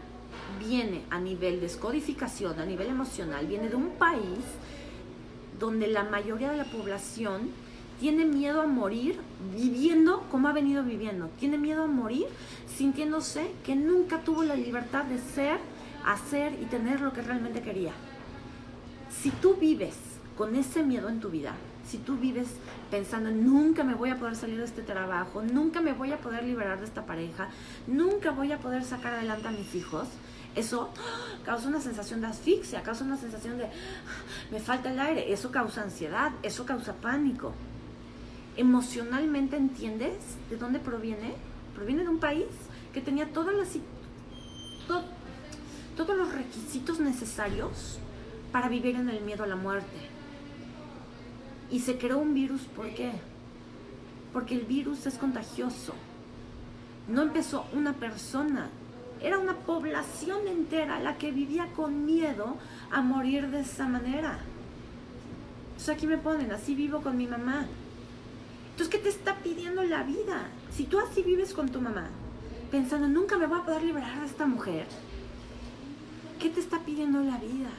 [0.60, 4.44] viene a nivel descodificación, a nivel emocional, viene de un país
[5.60, 7.50] donde la mayoría de la población
[8.00, 9.20] tiene miedo a morir
[9.56, 11.30] viviendo como ha venido viviendo.
[11.40, 12.28] Tiene miedo a morir
[12.68, 15.60] sintiéndose que nunca tuvo la libertad de ser,
[16.06, 17.94] hacer y tener lo que realmente quería.
[19.10, 19.96] Si tú vives
[20.38, 21.56] con ese miedo en tu vida,
[21.88, 22.48] si tú vives
[22.92, 26.44] pensando nunca me voy a poder salir de este trabajo, nunca me voy a poder
[26.44, 27.48] liberar de esta pareja,
[27.88, 30.08] nunca voy a poder sacar adelante a mis hijos,
[30.56, 30.90] eso
[31.46, 33.68] causa una sensación de asfixia, causa una sensación de
[34.52, 37.54] me falta el aire, eso causa ansiedad, eso causa pánico
[38.58, 40.18] emocionalmente entiendes
[40.50, 41.36] de dónde proviene.
[41.76, 42.48] Proviene de un país
[42.92, 43.70] que tenía todas las,
[45.96, 48.00] todos los requisitos necesarios
[48.52, 50.10] para vivir en el miedo a la muerte.
[51.70, 53.12] Y se creó un virus, ¿por qué?
[54.34, 55.94] Porque el virus es contagioso.
[57.08, 58.70] No empezó una persona,
[59.22, 62.58] era una población entera la que vivía con miedo
[62.92, 64.40] a morir de esa manera.
[65.70, 67.66] Entonces aquí me ponen, así vivo con mi mamá.
[68.72, 70.50] Entonces, ¿qué te está pidiendo la vida?
[70.72, 72.10] Si tú así vives con tu mamá,
[72.70, 74.86] pensando, nunca me voy a poder liberar de esta mujer,
[76.40, 77.70] ¿qué te está pidiendo la vida?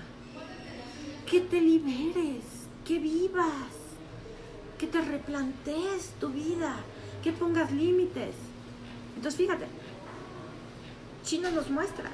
[1.24, 2.45] Que te liberes,
[2.84, 3.47] que vivas,
[4.78, 6.76] que te replantees tu vida,
[7.22, 8.34] que pongas límites.
[9.16, 9.66] Entonces, fíjate,
[11.29, 12.09] Chino nos muestra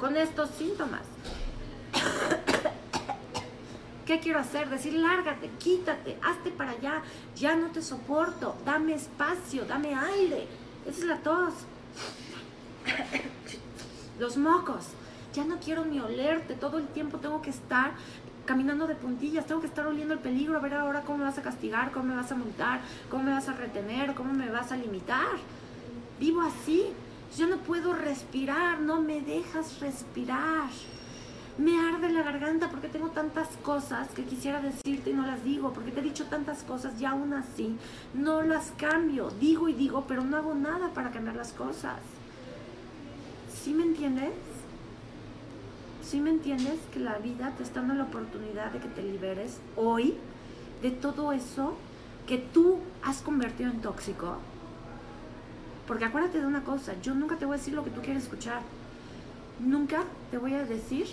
[0.00, 1.02] con estos síntomas.
[4.06, 4.68] ¿Qué quiero hacer?
[4.68, 7.02] Decir, lárgate, quítate, hazte para allá,
[7.36, 10.48] ya no te soporto, dame espacio, dame aire.
[10.84, 11.54] Esa es la tos.
[14.18, 14.86] Los mocos,
[15.32, 17.92] ya no quiero ni olerte, todo el tiempo tengo que estar
[18.46, 21.38] caminando de puntillas, tengo que estar oliendo el peligro, a ver ahora cómo me vas
[21.38, 24.72] a castigar, cómo me vas a multar, cómo me vas a retener, cómo me vas
[24.72, 25.36] a limitar.
[26.18, 26.92] Vivo así,
[27.36, 30.70] yo no puedo respirar, no me dejas respirar
[31.58, 35.72] me arde la garganta porque tengo tantas cosas que quisiera decirte y no las digo,
[35.72, 37.76] porque te he dicho tantas cosas y aún así
[38.14, 39.30] no las cambio.
[39.40, 41.98] Digo y digo, pero no hago nada para cambiar las cosas.
[43.52, 44.32] ¿Sí me entiendes?
[46.00, 49.58] ¿Sí me entiendes que la vida te está dando la oportunidad de que te liberes
[49.76, 50.14] hoy
[50.80, 51.74] de todo eso
[52.28, 54.36] que tú has convertido en tóxico?
[55.88, 58.22] Porque acuérdate de una cosa, yo nunca te voy a decir lo que tú quieres
[58.22, 58.60] escuchar.
[59.58, 61.06] Nunca te voy a decir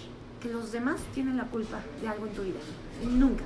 [0.49, 2.59] los demás tienen la culpa de algo en tu vida.
[3.03, 3.43] Nunca.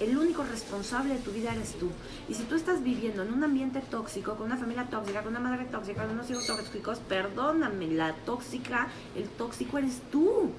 [0.00, 1.90] El único responsable de tu vida eres tú.
[2.28, 5.40] Y si tú estás viviendo en un ambiente tóxico, con una familia tóxica, con una
[5.40, 10.50] madre tóxica, con unos hijos tóxicos, perdóname, la tóxica, el tóxico eres tú.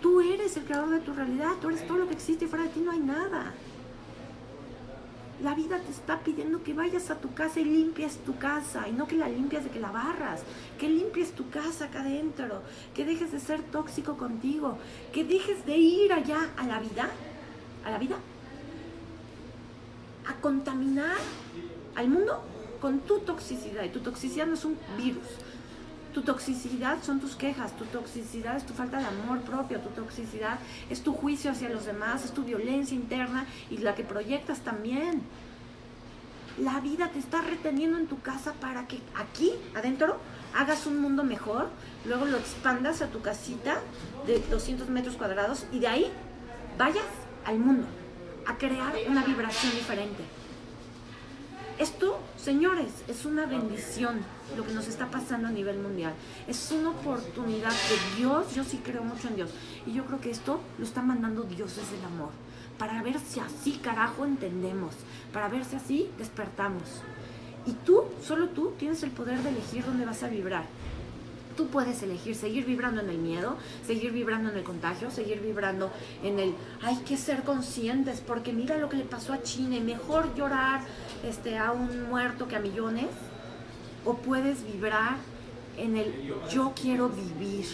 [0.00, 2.64] Tú eres el creador de tu realidad, tú eres todo lo que existe y fuera
[2.64, 3.52] de ti no hay nada.
[5.42, 8.92] La vida te está pidiendo que vayas a tu casa y limpies tu casa y
[8.92, 10.42] no que la limpies de que la barras,
[10.78, 12.62] que limpies tu casa acá adentro,
[12.94, 14.78] que dejes de ser tóxico contigo,
[15.12, 17.08] que dejes de ir allá a la vida,
[17.84, 18.16] a la vida,
[20.26, 21.16] a contaminar
[21.94, 22.42] al mundo
[22.80, 23.84] con tu toxicidad.
[23.84, 25.26] Y tu toxicidad no es un virus.
[26.14, 30.58] Tu toxicidad son tus quejas, tu toxicidad es tu falta de amor propio, tu toxicidad
[30.90, 35.22] es tu juicio hacia los demás, es tu violencia interna y la que proyectas también.
[36.58, 40.18] La vida te está reteniendo en tu casa para que aquí, adentro,
[40.56, 41.68] hagas un mundo mejor,
[42.04, 43.78] luego lo expandas a tu casita
[44.26, 46.10] de 200 metros cuadrados y de ahí
[46.76, 47.04] vayas
[47.44, 47.86] al mundo
[48.46, 50.37] a crear una vibración diferente.
[51.78, 54.18] Esto, señores, es una bendición
[54.56, 56.12] lo que nos está pasando a nivel mundial.
[56.48, 59.50] Es una oportunidad de Dios, yo sí creo mucho en Dios.
[59.86, 62.30] Y yo creo que esto lo está mandando Dios desde el amor.
[62.78, 64.94] Para ver si así, carajo, entendemos.
[65.32, 66.82] Para ver si así despertamos.
[67.64, 70.64] Y tú, solo tú, tienes el poder de elegir dónde vas a vibrar.
[71.56, 75.90] Tú puedes elegir seguir vibrando en el miedo, seguir vibrando en el contagio, seguir vibrando
[76.22, 79.80] en el hay que ser conscientes porque mira lo que le pasó a China y
[79.80, 80.82] mejor llorar
[81.24, 83.08] este, a un muerto que a millones.
[84.04, 85.16] O puedes vibrar
[85.76, 87.66] en el yo quiero vivir,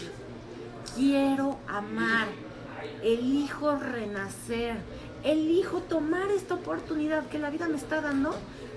[0.95, 2.27] quiero amar,
[3.03, 4.77] elijo renacer,
[5.23, 8.35] elijo tomar esta oportunidad que la vida me está dando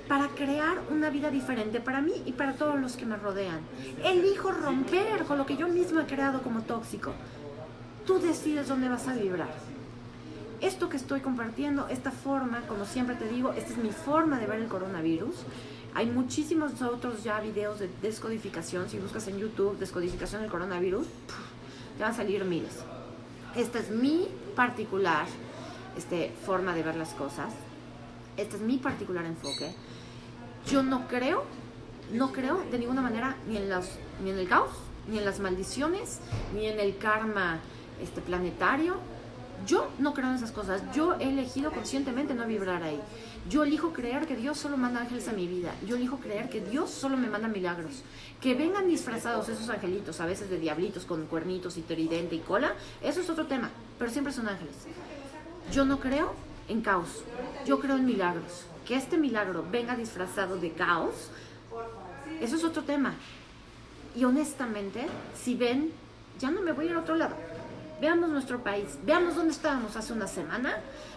[0.08, 3.60] para crear una vida diferente para mí y para todos los que me rodean.
[4.02, 7.12] Elijo romper con lo que yo mismo he creado como tóxico.
[8.06, 9.50] Tú decides dónde vas a vibrar.
[10.60, 14.46] Esto que estoy compartiendo, esta forma, como siempre te digo, esta es mi forma de
[14.46, 15.34] ver el coronavirus.
[15.94, 18.88] Hay muchísimos otros ya videos de descodificación.
[18.88, 21.06] Si buscas en YouTube descodificación del coronavirus,
[21.96, 22.82] te van a salir miles.
[23.56, 25.26] Esta es mi particular
[25.96, 27.52] este, forma de ver las cosas.
[28.36, 29.74] Este es mi particular enfoque
[30.70, 31.44] yo no creo,
[32.12, 33.86] no creo de ninguna manera ni en, los,
[34.22, 34.70] ni en el caos,
[35.08, 36.20] ni en las maldiciones,
[36.54, 37.58] ni en el karma
[38.02, 38.96] este, planetario.
[39.66, 40.82] Yo no creo en esas cosas.
[40.94, 43.00] Yo he elegido conscientemente no vibrar ahí.
[43.48, 45.74] Yo elijo creer que Dios solo manda ángeles a mi vida.
[45.86, 48.02] Yo elijo creer que Dios solo me manda milagros.
[48.40, 52.74] Que vengan disfrazados esos angelitos, a veces de diablitos con cuernitos y tridente y cola,
[53.02, 54.74] eso es otro tema, pero siempre son ángeles.
[55.72, 56.34] Yo no creo
[56.68, 57.24] en caos.
[57.66, 61.30] Yo creo en milagros que este milagro venga disfrazado de caos,
[62.40, 63.14] eso es otro tema.
[64.16, 65.92] Y honestamente, si ven,
[66.38, 67.36] ya no me voy a ir a otro lado.
[68.00, 70.76] Veamos nuestro país, veamos dónde estábamos hace una semana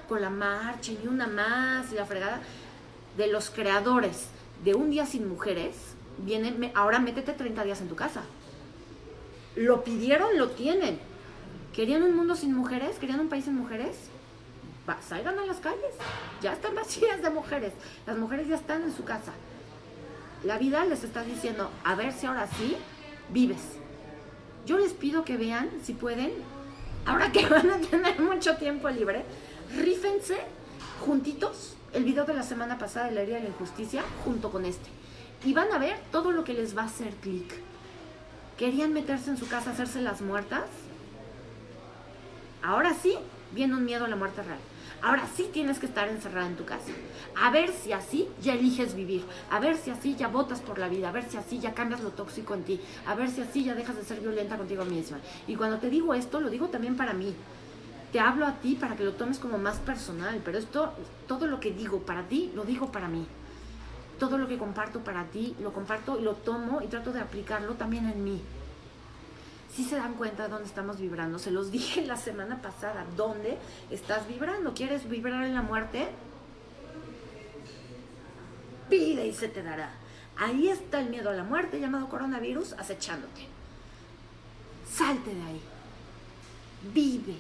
[0.10, 2.42] con la marcha y una más y la fregada
[3.18, 4.28] de los creadores
[4.64, 5.76] de un día sin mujeres.
[6.18, 8.24] Vienen, ahora métete 30 días en tu casa.
[9.56, 11.00] Lo pidieron, lo tienen.
[11.74, 12.98] ¿Querían un mundo sin mujeres?
[12.98, 13.96] ¿Querían un país sin mujeres?
[15.08, 15.94] salgan a las calles.
[16.42, 17.74] Ya están vacías de mujeres.
[18.06, 19.32] Las mujeres ya están en su casa.
[20.44, 22.76] La vida les está diciendo, a ver si ahora sí
[23.30, 23.62] vives.
[24.66, 26.32] Yo les pido que vean, si pueden,
[27.06, 29.24] ahora que van a tener mucho tiempo libre,
[29.76, 30.38] rífense
[31.06, 34.66] juntitos el video de la semana pasada de la herida de la injusticia junto con
[34.66, 34.90] este.
[35.44, 37.52] Y van a ver todo lo que les va a hacer clic.
[38.58, 40.66] ¿Querían meterse en su casa, hacerse las muertas?
[42.62, 43.16] Ahora sí,
[43.54, 44.60] viene un miedo a la muerte real.
[45.04, 46.92] Ahora sí tienes que estar encerrada en tu casa.
[47.42, 49.24] A ver si así ya eliges vivir.
[49.50, 51.10] A ver si así ya votas por la vida.
[51.10, 52.80] A ver si así ya cambias lo tóxico en ti.
[53.08, 55.20] A ver si así ya dejas de ser violenta contigo misma.
[55.48, 57.34] Y cuando te digo esto, lo digo también para mí.
[58.12, 60.40] Te hablo a ti para que lo tomes como más personal.
[60.46, 60.94] Pero esto,
[61.28, 63.26] todo lo que digo para ti, lo digo para mí.
[64.20, 67.74] Todo lo que comparto para ti, lo comparto y lo tomo y trato de aplicarlo
[67.74, 68.40] también en mí
[69.74, 71.40] si se dan cuenta de dónde estamos vibrando.
[71.40, 73.58] Se los dije la semana pasada, ¿dónde
[73.90, 74.74] estás vibrando?
[74.74, 76.10] ¿Quieres vibrar en la muerte?
[78.90, 79.94] Pide y se te dará.
[80.38, 83.48] Ahí está el miedo a la muerte llamado coronavirus acechándote.
[84.90, 85.62] Salte de ahí.
[86.94, 87.36] Vive,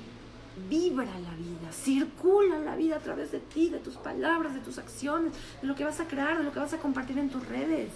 [0.70, 4.78] vibra la vida, circula la vida a través de ti, de tus palabras, de tus
[4.78, 7.46] acciones, de lo que vas a crear, de lo que vas a compartir en tus
[7.48, 7.90] redes.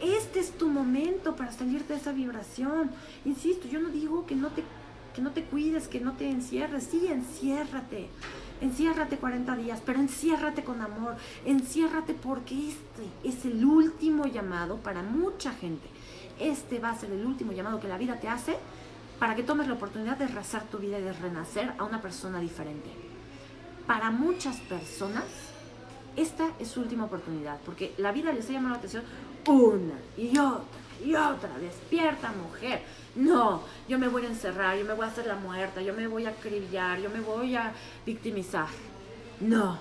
[0.00, 2.90] Este es tu momento para salirte de esa vibración.
[3.24, 4.64] Insisto, yo no digo que no te,
[5.14, 6.84] que no te cuides, que no te encierres.
[6.90, 8.08] Sí, enciérrate.
[8.60, 11.16] Enciérrate 40 días, pero enciérrate con amor.
[11.44, 15.86] Enciérrate porque este es el último llamado para mucha gente.
[16.38, 18.56] Este va a ser el último llamado que la vida te hace
[19.18, 22.40] para que tomes la oportunidad de rezar tu vida y de renacer a una persona
[22.40, 22.88] diferente.
[23.86, 25.24] Para muchas personas,
[26.16, 29.04] esta es su última oportunidad, porque la vida les ha llamado la atención
[29.46, 31.50] una y otra y otra.
[31.58, 32.82] Despierta, mujer.
[33.14, 36.06] No, yo me voy a encerrar, yo me voy a hacer la muerta, yo me
[36.06, 37.72] voy a acribillar, yo me voy a
[38.06, 38.68] victimizar.
[39.40, 39.78] No.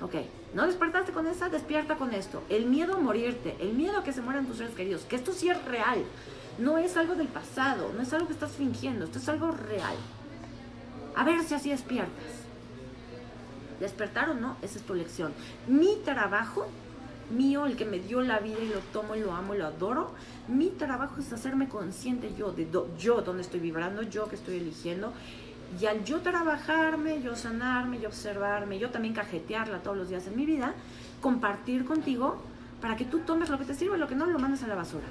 [0.00, 0.14] Ok,
[0.54, 1.48] ¿no despertaste con esa?
[1.48, 2.42] Despierta con esto.
[2.48, 5.32] El miedo a morirte, el miedo a que se mueran tus seres queridos, que esto
[5.32, 6.04] sí es real.
[6.58, 9.94] No es algo del pasado, no es algo que estás fingiendo, esto es algo real.
[11.14, 12.42] A ver si así despiertas.
[13.78, 15.32] Despertar o no, esa es tu lección.
[15.68, 16.66] Mi trabajo
[17.30, 19.66] mío, el que me dio la vida y lo tomo y lo amo y lo
[19.66, 20.12] adoro.
[20.48, 22.68] Mi trabajo es hacerme consciente yo de
[22.98, 25.12] yo dónde estoy vibrando, yo que estoy eligiendo.
[25.80, 30.36] Y al yo trabajarme, yo sanarme, yo observarme, yo también cajetearla todos los días en
[30.36, 30.74] mi vida,
[31.20, 32.36] compartir contigo
[32.80, 34.74] para que tú tomes lo que te sirve, lo que no lo mandes a la
[34.74, 35.06] basura.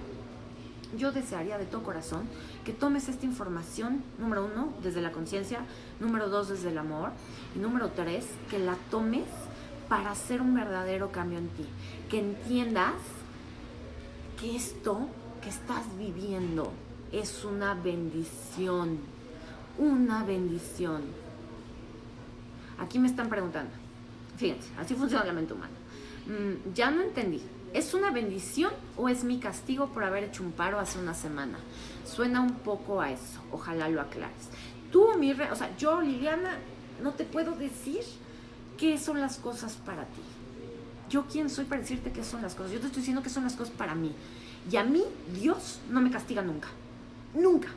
[0.95, 2.27] Yo desearía de todo corazón
[2.63, 5.61] que tomes esta información, número uno, desde la conciencia,
[5.99, 7.09] número dos, desde el amor,
[7.55, 9.25] y número tres, que la tomes
[9.89, 11.65] para hacer un verdadero cambio en ti.
[12.13, 12.93] Que entiendas
[14.39, 15.09] que esto
[15.41, 16.71] que estás viviendo
[17.11, 18.99] es una bendición.
[19.79, 21.01] Una bendición.
[22.77, 23.71] Aquí me están preguntando.
[24.37, 25.73] Fíjense, así funciona la mente humana.
[26.27, 27.41] Mm, ya no entendí.
[27.73, 31.57] ¿Es una bendición o es mi castigo por haber hecho un paro hace una semana?
[32.05, 33.41] Suena un poco a eso.
[33.51, 34.49] Ojalá lo aclares.
[34.91, 36.59] Tú, mi o sea, yo, Liliana,
[37.01, 38.03] no te puedo decir
[38.77, 40.21] qué son las cosas para ti.
[41.13, 42.71] Yo quién soy para decirte qué son las cosas.
[42.71, 44.11] Yo te estoy diciendo qué son las cosas para mí.
[44.71, 45.03] Y a mí
[45.39, 46.69] Dios no me castiga nunca.
[47.35, 47.67] Nunca.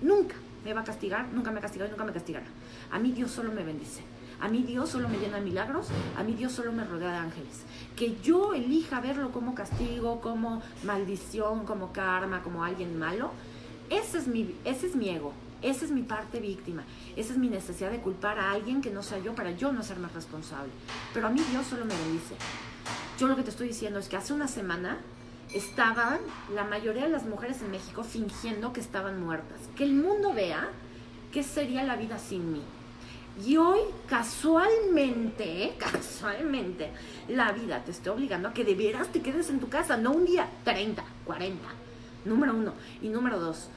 [0.00, 0.34] Nunca
[0.64, 2.46] me va a castigar, nunca me ha castigado y nunca me castigará.
[2.90, 4.00] A mí Dios solo me bendice.
[4.40, 7.18] A mí Dios solo me llena de milagros, a mí Dios solo me rodea de
[7.18, 7.64] ángeles.
[7.96, 13.32] Que yo elija verlo como castigo, como maldición, como karma, como alguien malo,
[13.90, 15.34] ese es mi, ese es mi ego.
[15.62, 16.84] Esa es mi parte víctima.
[17.16, 19.82] Esa es mi necesidad de culpar a alguien que no sea yo para yo no
[19.82, 20.72] ser más responsable.
[21.12, 22.34] Pero a mí Dios solo me bendice.
[23.18, 24.98] Yo lo que te estoy diciendo es que hace una semana
[25.52, 26.18] estaban
[26.54, 29.58] la mayoría de las mujeres en México fingiendo que estaban muertas.
[29.76, 30.68] Que el mundo vea
[31.32, 32.62] qué sería la vida sin mí.
[33.46, 36.90] Y hoy, casualmente, casualmente,
[37.28, 40.12] la vida te está obligando a que de veras te quedes en tu casa, no
[40.12, 41.68] un día, 30, 40.
[42.24, 42.74] Número uno.
[43.00, 43.68] Y número dos,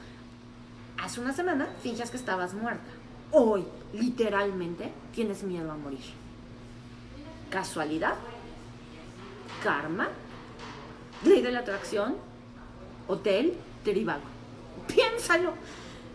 [0.98, 2.90] hace una semana finges que estabas muerta.
[3.30, 6.04] Hoy, literalmente, tienes miedo a morir.
[7.50, 8.14] ¿Casualidad?
[9.62, 10.08] ¿Karma?
[11.24, 12.16] ¿Ley de la atracción?
[13.08, 13.54] ¿Hotel?
[13.82, 14.22] ¿Tribago?
[14.86, 15.52] Piénsalo.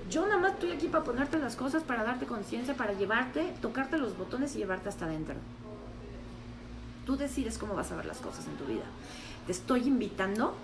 [0.10, 3.98] Yo nada más estoy aquí para ponerte las cosas, para darte conciencia, para llevarte, tocarte
[3.98, 5.36] los botones y llevarte hasta adentro.
[7.06, 8.86] Tú decides cómo vas a ver las cosas en tu vida.
[9.46, 10.56] Te estoy invitando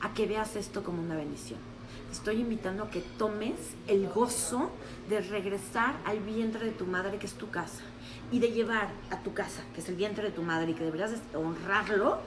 [0.00, 1.73] a que veas esto como una bendición
[2.14, 3.56] estoy invitando a que tomes
[3.86, 4.70] el gozo
[5.08, 7.82] de regresar al vientre de tu madre, que es tu casa,
[8.30, 10.84] y de llevar a tu casa, que es el vientre de tu madre, y que
[10.84, 12.20] deberías honrarlo,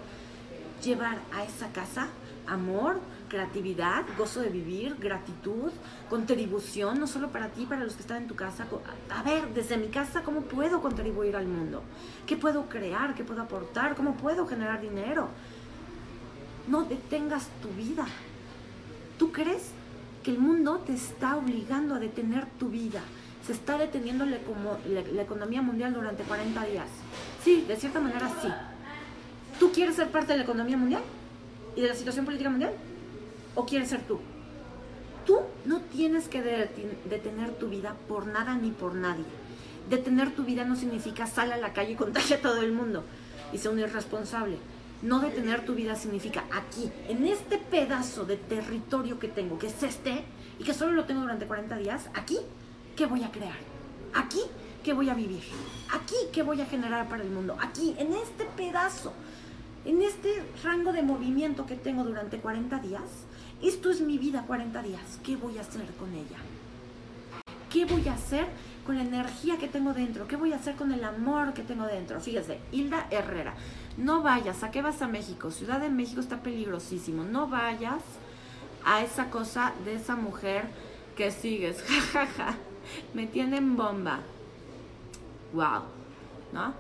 [0.83, 2.09] llevar a esa casa
[2.47, 5.71] amor, creatividad, gozo de vivir, gratitud,
[6.09, 8.65] contribución, no solo para ti, para los que están en tu casa.
[9.09, 11.83] A ver, desde mi casa, ¿cómo puedo contribuir al mundo?
[12.25, 13.15] ¿Qué puedo crear?
[13.15, 13.95] ¿Qué puedo aportar?
[13.95, 15.27] ¿Cómo puedo generar dinero?
[16.67, 18.05] No detengas tu vida.
[19.17, 19.71] ¿Tú crees
[20.27, 22.99] que el mundo te está obligando a detener tu vida?
[23.45, 24.39] Se está deteniendo la,
[25.13, 26.89] la, economía mundial durante 40 días.
[27.45, 28.49] Sí, de cierta manera sí.
[29.57, 31.01] ¿Tú quieres ser parte de la economía mundial
[31.77, 32.73] y de la situación política mundial?
[33.55, 34.19] ¿O quieres ser tú?
[35.25, 39.23] Tú no tienes que detener tu vida por nada ni por nadie.
[39.89, 43.05] Detener tu vida no significa sal a la calle y contagia a todo el mundo
[43.53, 44.57] y ser un irresponsable
[45.01, 49.83] no detener tu vida significa aquí, en este pedazo de territorio que tengo, que es
[49.83, 50.23] este,
[50.59, 52.37] y que solo lo tengo durante 40 días, aquí,
[52.95, 53.57] ¿qué voy a crear?
[54.13, 54.41] Aquí,
[54.83, 55.43] ¿qué voy a vivir?
[55.93, 57.57] Aquí, ¿qué voy a generar para el mundo?
[57.61, 59.13] Aquí, en este pedazo,
[59.85, 63.03] en este rango de movimiento que tengo durante 40 días,
[63.61, 66.37] esto es mi vida 40 días, ¿qué voy a hacer con ella?
[67.69, 68.47] ¿Qué voy a hacer
[68.85, 70.27] con la energía que tengo dentro?
[70.27, 72.19] ¿Qué voy a hacer con el amor que tengo dentro?
[72.19, 73.53] Fíjese, Hilda Herrera,
[73.97, 75.51] no vayas, ¿a qué vas a México?
[75.51, 78.03] Ciudad de México está peligrosísimo, no vayas
[78.85, 80.65] a esa cosa de esa mujer
[81.15, 81.81] que sigues,
[82.13, 82.55] jajaja,
[83.13, 84.19] me tienen bomba.
[85.53, 85.81] Wow,
[86.53, 86.73] ¿no?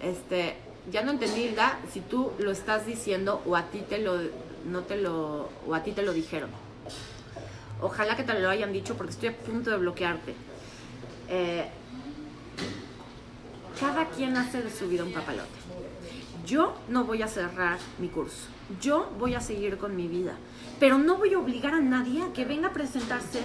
[0.00, 0.56] Este,
[0.90, 4.18] ya no entendí, Hilda, si tú lo estás diciendo o a ti te lo,
[4.64, 6.50] no te lo, o a ti te lo dijeron.
[7.80, 10.34] Ojalá que te lo hayan dicho porque estoy a punto de bloquearte.
[11.28, 11.68] Eh,
[13.80, 15.61] cada quien hace de su vida un papalote.
[16.46, 18.48] Yo no voy a cerrar mi curso.
[18.80, 20.34] Yo voy a seguir con mi vida.
[20.80, 23.40] Pero no voy a obligar a nadie a que venga a presentarse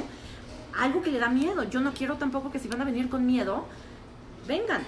[0.77, 1.63] algo que le da miedo.
[1.63, 3.65] Yo no quiero tampoco que si van a venir con miedo,
[4.47, 4.83] vengan.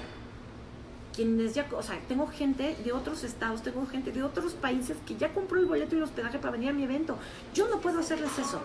[1.16, 5.18] Quienes ya, o sea, tengo gente de otros estados, tengo gente de otros países que
[5.18, 7.18] ya compró el boleto y el hospedaje para venir a mi evento.
[7.54, 8.62] Yo no puedo hacerles eso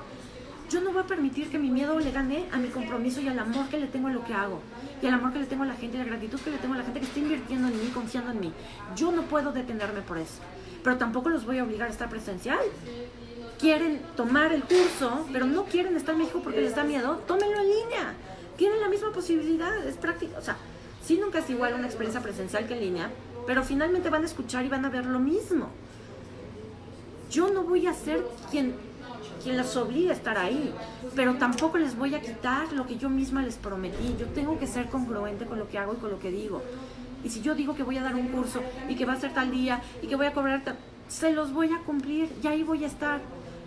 [0.70, 3.38] yo no voy a permitir que mi miedo le gane a mi compromiso y al
[3.38, 4.60] amor que le tengo a lo que hago.
[5.02, 6.74] Y al amor que le tengo a la gente y la gratitud que le tengo
[6.74, 8.52] a la gente que está invirtiendo en mí, confiando en mí.
[8.96, 10.40] Yo no puedo detenerme por eso.
[10.82, 12.58] Pero tampoco los voy a obligar a estar presencial.
[13.58, 17.22] Quieren tomar el curso, pero no quieren estar en México porque les da miedo.
[17.26, 18.14] Tómenlo en línea.
[18.56, 20.38] Tienen la misma posibilidad, es práctica.
[20.38, 20.56] O sea,
[21.04, 23.10] si nunca es igual una experiencia presencial que en línea,
[23.46, 25.68] pero finalmente van a escuchar y van a ver lo mismo.
[27.30, 28.74] Yo no voy a ser quien,
[29.44, 30.72] quien las obligue a estar ahí,
[31.14, 34.16] pero tampoco les voy a quitar lo que yo misma les prometí.
[34.18, 36.62] Yo tengo que ser congruente con lo que hago y con lo que digo.
[37.22, 39.34] Y si yo digo que voy a dar un curso y que va a ser
[39.34, 40.62] tal día y que voy a cobrar,
[41.08, 43.20] se los voy a cumplir y ahí voy a estar.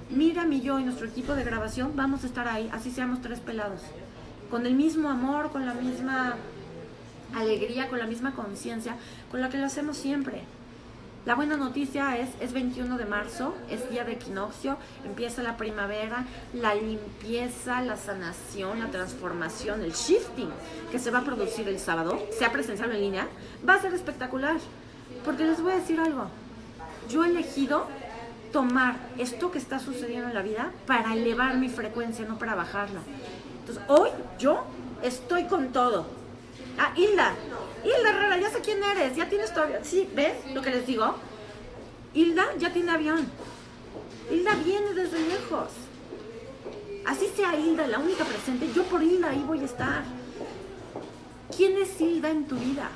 [0.10, 3.40] Mira mi yo y nuestro equipo de grabación vamos a estar ahí, así seamos tres
[3.40, 3.82] pelados.
[4.50, 6.38] Con el mismo amor, con la misma
[7.36, 8.96] alegría, con la misma conciencia,
[9.30, 10.42] con la que lo hacemos siempre.
[11.28, 16.24] La buena noticia es, es 21 de marzo, es día de equinoccio, empieza la primavera,
[16.54, 20.50] la limpieza, la sanación, la transformación, el shifting
[20.90, 23.28] que se va a producir el sábado, sea presencial o en línea,
[23.68, 24.56] va a ser espectacular.
[25.26, 26.28] Porque les voy a decir algo,
[27.10, 27.88] yo he elegido
[28.54, 33.02] tomar esto que está sucediendo en la vida para elevar mi frecuencia, no para bajarla.
[33.60, 34.64] Entonces, hoy yo
[35.04, 36.06] estoy con todo.
[36.80, 37.34] Ah, Hilda,
[37.84, 39.84] Hilda Herrera, ya sé quién eres, ya tienes tu avión.
[39.84, 41.16] Sí, ¿ves lo que les digo?
[42.14, 43.28] Hilda ya tiene avión.
[44.32, 45.70] Hilda viene desde lejos.
[47.06, 50.04] Así sea Hilda la única presente, yo por Hilda ahí voy a estar.
[51.56, 52.90] ¿Quién es Hilda en tu vida?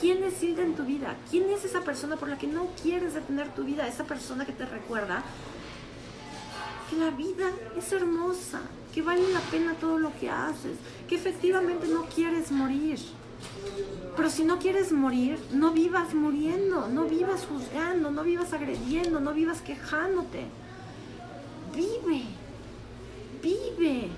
[0.00, 1.16] ¿Quién es Hilda en tu vida?
[1.30, 3.86] ¿Quién es esa persona por la que no quieres detener tu vida?
[3.86, 5.22] Esa persona que te recuerda
[6.88, 8.60] que la vida es hermosa,
[8.94, 10.76] que vale la pena todo lo que haces,
[11.10, 13.00] que efectivamente no quieres morir.
[14.16, 19.34] Pero si no quieres morir, no vivas muriendo, no vivas juzgando, no vivas agrediendo, no
[19.34, 20.44] vivas quejándote.
[21.74, 22.22] Vive,
[23.42, 24.08] vive,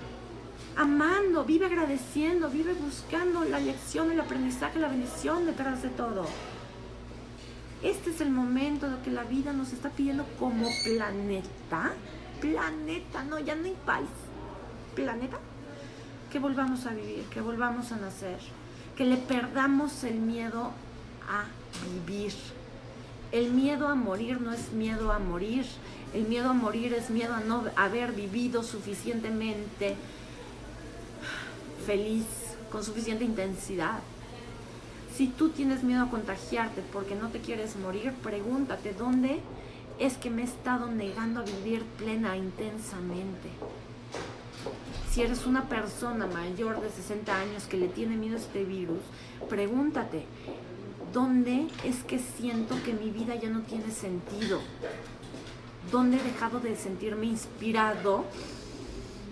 [0.75, 6.27] amando, vive agradeciendo, vive buscando la lección, el aprendizaje, la bendición detrás de todo.
[7.81, 11.93] Este es el momento de que la vida nos está pidiendo como planeta,
[12.39, 14.09] planeta, no, ya no hay país,
[14.95, 15.39] planeta,
[16.33, 18.39] que volvamos a vivir, que volvamos a nacer,
[18.97, 20.71] que le perdamos el miedo
[21.29, 21.45] a
[21.87, 22.33] vivir.
[23.31, 25.63] El miedo a morir no es miedo a morir,
[26.11, 29.95] el miedo a morir es miedo a no haber vivido suficientemente
[31.85, 32.25] feliz,
[32.71, 33.99] con suficiente intensidad.
[35.15, 39.39] Si tú tienes miedo a contagiarte porque no te quieres morir, pregúntate dónde
[39.99, 43.49] es que me he estado negando a vivir plena, intensamente.
[45.13, 48.97] Si eres una persona mayor de 60 años que le tiene miedo a este virus,
[49.47, 50.25] pregúntate,
[51.13, 54.59] ¿dónde es que siento que mi vida ya no tiene sentido?
[55.91, 58.25] ¿Dónde he dejado de sentirme inspirado?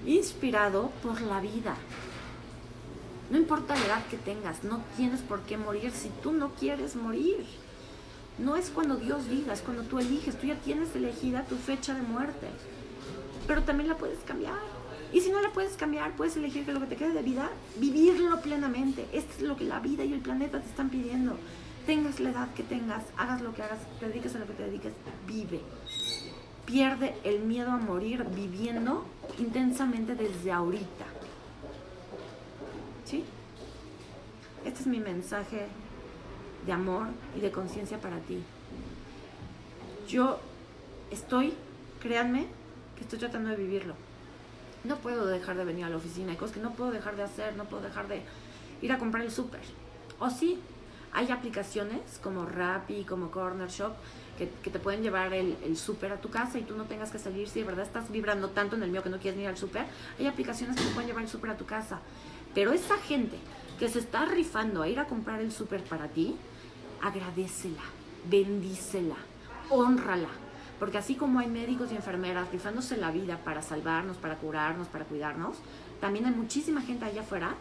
[0.05, 1.75] Inspirado por la vida.
[3.31, 6.95] No importa la edad que tengas, no tienes por qué morir si tú no quieres
[6.95, 7.43] morir.
[8.37, 10.39] No es cuando Dios diga, es cuando tú eliges.
[10.39, 12.49] Tú ya tienes elegida tu fecha de muerte.
[13.47, 14.80] Pero también la puedes cambiar.
[15.13, 17.49] Y si no la puedes cambiar, puedes elegir que lo que te quede de vida,
[17.77, 19.05] vivirlo plenamente.
[19.11, 21.37] Esto es lo que la vida y el planeta te están pidiendo.
[21.85, 24.63] Tengas la edad que tengas, hagas lo que hagas, te dediques a lo que te
[24.63, 24.93] dediques,
[25.27, 25.59] vive.
[26.65, 29.05] Pierde el miedo a morir viviendo
[29.39, 31.05] intensamente desde ahorita.
[33.03, 33.25] ¿Sí?
[34.63, 35.67] Este es mi mensaje
[36.65, 38.41] de amor y de conciencia para ti.
[40.07, 40.39] Yo
[41.09, 41.53] estoy,
[41.99, 42.45] créanme,
[42.95, 43.95] que estoy tratando de vivirlo.
[44.83, 47.23] No puedo dejar de venir a la oficina, hay cosas que no puedo dejar de
[47.23, 48.23] hacer, no puedo dejar de
[48.81, 49.61] ir a comprar el súper.
[50.19, 50.59] O sí,
[51.13, 53.93] hay aplicaciones como Rappi, como Corner Shop,
[54.37, 57.19] que, te pueden llevar el, el súper a tu casa y tú no tengas que
[57.19, 57.47] salir.
[57.47, 59.85] Si de verdad estás vibrando tanto en el mío que no quieres ir al súper,
[60.17, 61.99] hay aplicaciones que te pueden llevar el súper a tu casa.
[62.55, 63.37] Pero esa gente
[63.79, 66.35] que se está rifando a ir a comprar el súper para ti,
[67.01, 67.83] agradecela,
[68.29, 69.15] bendícela,
[69.69, 70.29] honrala.
[70.81, 75.05] Porque así como hay médicos y enfermeras rifándose la vida para salvarnos, para curarnos, para
[75.05, 75.57] cuidarnos,
[75.99, 77.53] también hay muchísima gente allá afuera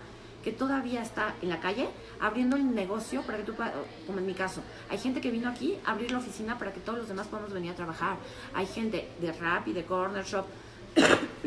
[0.43, 3.75] que todavía está en la calle abriendo el negocio para que tú puedas,
[4.07, 6.81] como en mi caso, hay gente que vino aquí a abrir la oficina para que
[6.81, 8.17] todos los demás podamos venir a trabajar.
[8.55, 10.47] Hay gente de rap y de corner shop,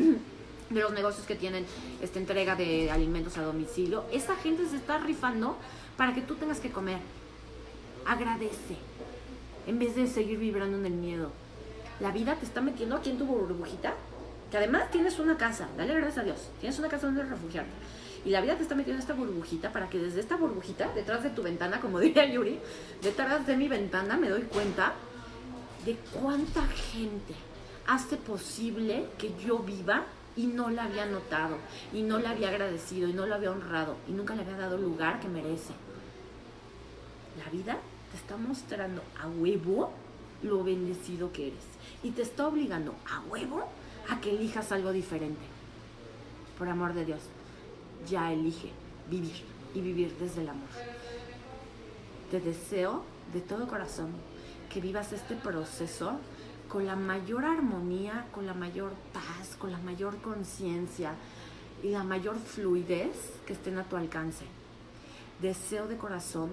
[0.70, 1.66] de los negocios que tienen
[2.00, 4.04] esta entrega de alimentos a domicilio.
[4.12, 5.56] Esa gente se está rifando
[5.96, 7.00] para que tú tengas que comer
[8.06, 8.76] agradece
[9.66, 11.32] en vez de seguir vibrando en el miedo.
[12.00, 13.94] La vida te está metiendo aquí en tu burbujita,
[14.50, 17.72] que además tienes una casa, dale gracias a Dios, tienes una casa donde refugiarte.
[18.24, 21.22] Y la vida te está metiendo en esta burbujita para que desde esta burbujita, detrás
[21.22, 22.58] de tu ventana, como diría Yuri,
[23.02, 24.92] detrás de mi ventana me doy cuenta
[25.84, 27.34] de cuánta gente
[27.86, 30.04] hace posible que yo viva
[30.36, 31.58] y no la había notado,
[31.92, 34.76] y no la había agradecido, y no la había honrado, y nunca le había dado
[34.76, 35.72] el lugar que merece.
[37.38, 37.76] La vida
[38.10, 39.92] te está mostrando a huevo
[40.42, 41.73] lo bendecido que eres.
[42.04, 43.64] Y te está obligando a huevo
[44.08, 45.40] a que elijas algo diferente.
[46.56, 47.20] Por amor de Dios,
[48.08, 48.70] ya elige
[49.10, 49.42] vivir
[49.74, 50.68] y vivir desde el amor.
[52.30, 53.02] te deseo
[53.32, 54.10] de todo corazón
[54.72, 56.18] que vivas este proceso
[56.68, 61.14] con la mayor armonía, con la mayor paz, con la mayor conciencia
[61.82, 64.44] y la mayor fluidez que estén a tu alcance.
[65.40, 66.50] Deseo de corazón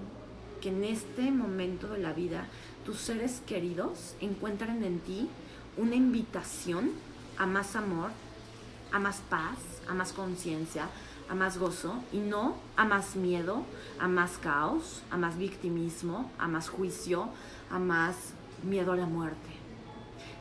[0.60, 2.46] que en este momento de la vida
[2.84, 5.28] tus seres queridos encuentren en ti
[5.76, 6.90] una invitación
[7.38, 8.10] a más amor,
[8.92, 9.58] a más paz,
[9.88, 10.88] a más conciencia,
[11.28, 13.64] a más gozo y no a más miedo,
[13.98, 17.28] a más caos, a más victimismo, a más juicio,
[17.70, 19.48] a más miedo a la muerte.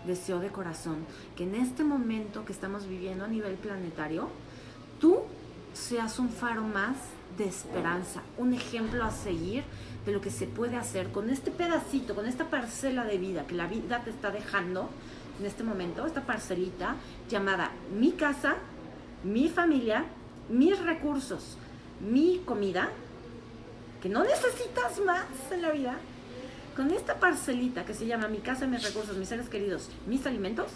[0.05, 1.05] Deseo de corazón
[1.36, 4.29] que en este momento que estamos viviendo a nivel planetario,
[4.99, 5.21] tú
[5.73, 6.97] seas un faro más
[7.38, 9.63] de esperanza, un ejemplo a seguir
[10.05, 13.55] de lo que se puede hacer con este pedacito, con esta parcela de vida que
[13.55, 14.89] la vida te está dejando
[15.41, 16.95] en este momento, esta parcelita
[17.27, 18.55] llamada mi casa,
[19.23, 20.05] mi familia,
[20.49, 21.57] mis recursos,
[21.99, 22.89] mi comida,
[24.01, 25.97] que no necesitas más en la vida,
[26.75, 30.67] con esta parcelita que se llama mi casa, mis recursos, mis seres queridos, mis alimentos,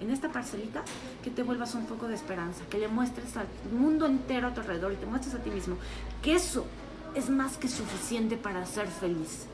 [0.00, 0.82] en esta parcelita,
[1.24, 4.60] que te vuelvas un foco de esperanza, que le muestres al mundo entero a tu
[4.60, 5.76] alrededor y te muestres a ti mismo
[6.22, 6.66] que eso
[7.14, 9.46] es más que suficiente para ser feliz.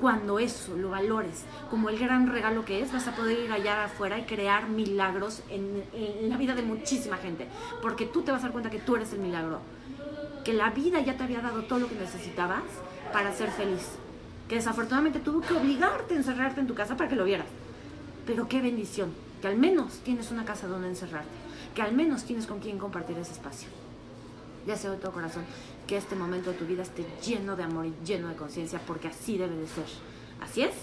[0.00, 3.84] Cuando eso lo valores como el gran regalo que es, vas a poder ir allá
[3.84, 7.48] afuera y crear milagros en, en la vida de muchísima gente.
[7.82, 9.60] Porque tú te vas a dar cuenta que tú eres el milagro.
[10.44, 12.62] Que la vida ya te había dado todo lo que necesitabas
[13.12, 13.96] para ser feliz.
[14.48, 17.46] Que desafortunadamente tuvo que obligarte a encerrarte en tu casa para que lo vieras.
[18.24, 19.12] Pero qué bendición.
[19.42, 21.28] Que al menos tienes una casa donde encerrarte.
[21.74, 23.68] Que al menos tienes con quien compartir ese espacio.
[24.64, 25.44] Deseo de todo corazón
[25.88, 29.08] que este momento de tu vida esté lleno de amor y lleno de conciencia, porque
[29.08, 29.86] así debe de ser.
[30.40, 30.74] Así es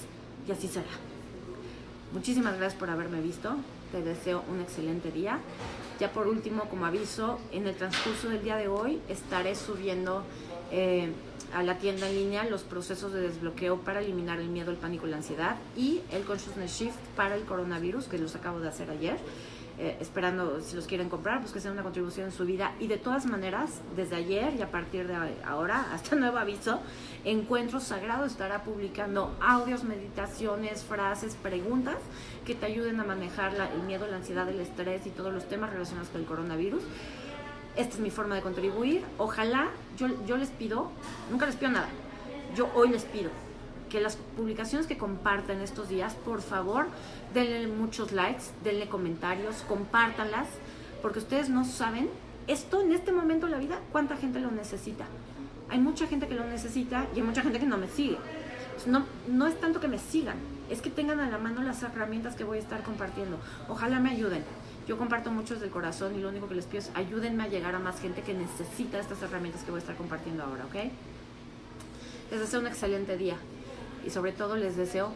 [0.48, 0.90] y así será.
[2.12, 3.56] Muchísimas gracias por haberme visto.
[3.92, 5.40] Te deseo un excelente día.
[6.00, 10.24] Ya por último, como aviso, en el transcurso del día de hoy estaré subiendo
[10.72, 11.12] eh,
[11.54, 15.06] a la tienda en línea los procesos de desbloqueo para eliminar el miedo, el pánico
[15.06, 19.18] la ansiedad y el Consciousness Shift para el coronavirus, que los acabo de hacer ayer.
[19.78, 22.72] Eh, esperando si los quieren comprar, pues que sea una contribución en su vida.
[22.80, 25.16] Y de todas maneras, desde ayer y a partir de
[25.46, 26.80] ahora, hasta nuevo aviso,
[27.26, 31.98] Encuentro Sagrado estará publicando audios, meditaciones, frases, preguntas
[32.46, 35.72] que te ayuden a manejar el miedo, la ansiedad, el estrés y todos los temas
[35.72, 36.84] relacionados con el coronavirus.
[37.76, 39.04] Esta es mi forma de contribuir.
[39.18, 39.68] Ojalá,
[39.98, 40.90] yo, yo les pido,
[41.30, 41.90] nunca les pido nada,
[42.56, 43.30] yo hoy les pido
[43.90, 46.88] que las publicaciones que compartan estos días, por favor,
[47.36, 50.48] denle muchos likes, denle comentarios, compártanlas,
[51.02, 52.10] porque ustedes no saben
[52.48, 55.06] esto en este momento de la vida, cuánta gente lo necesita.
[55.70, 58.18] Hay mucha gente que lo necesita y hay mucha gente que no me sigue.
[58.88, 60.38] No, no es tanto que me sigan,
[60.70, 63.38] es que tengan a la mano las herramientas que voy a estar compartiendo.
[63.68, 64.44] Ojalá me ayuden.
[64.88, 67.48] Yo comparto mucho desde el corazón y lo único que les pido es ayúdenme a
[67.48, 70.92] llegar a más gente que necesita estas herramientas que voy a estar compartiendo ahora, ¿ok?
[72.32, 73.38] Les deseo un excelente día
[74.06, 75.12] y sobre todo les deseo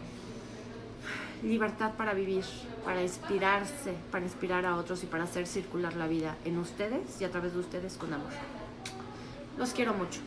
[1.44, 2.44] libertad para vivir,
[2.84, 7.24] para inspirarse, para inspirar a otros y para hacer circular la vida en ustedes y
[7.24, 8.32] a través de ustedes con amor.
[9.58, 10.22] Los quiero mucho.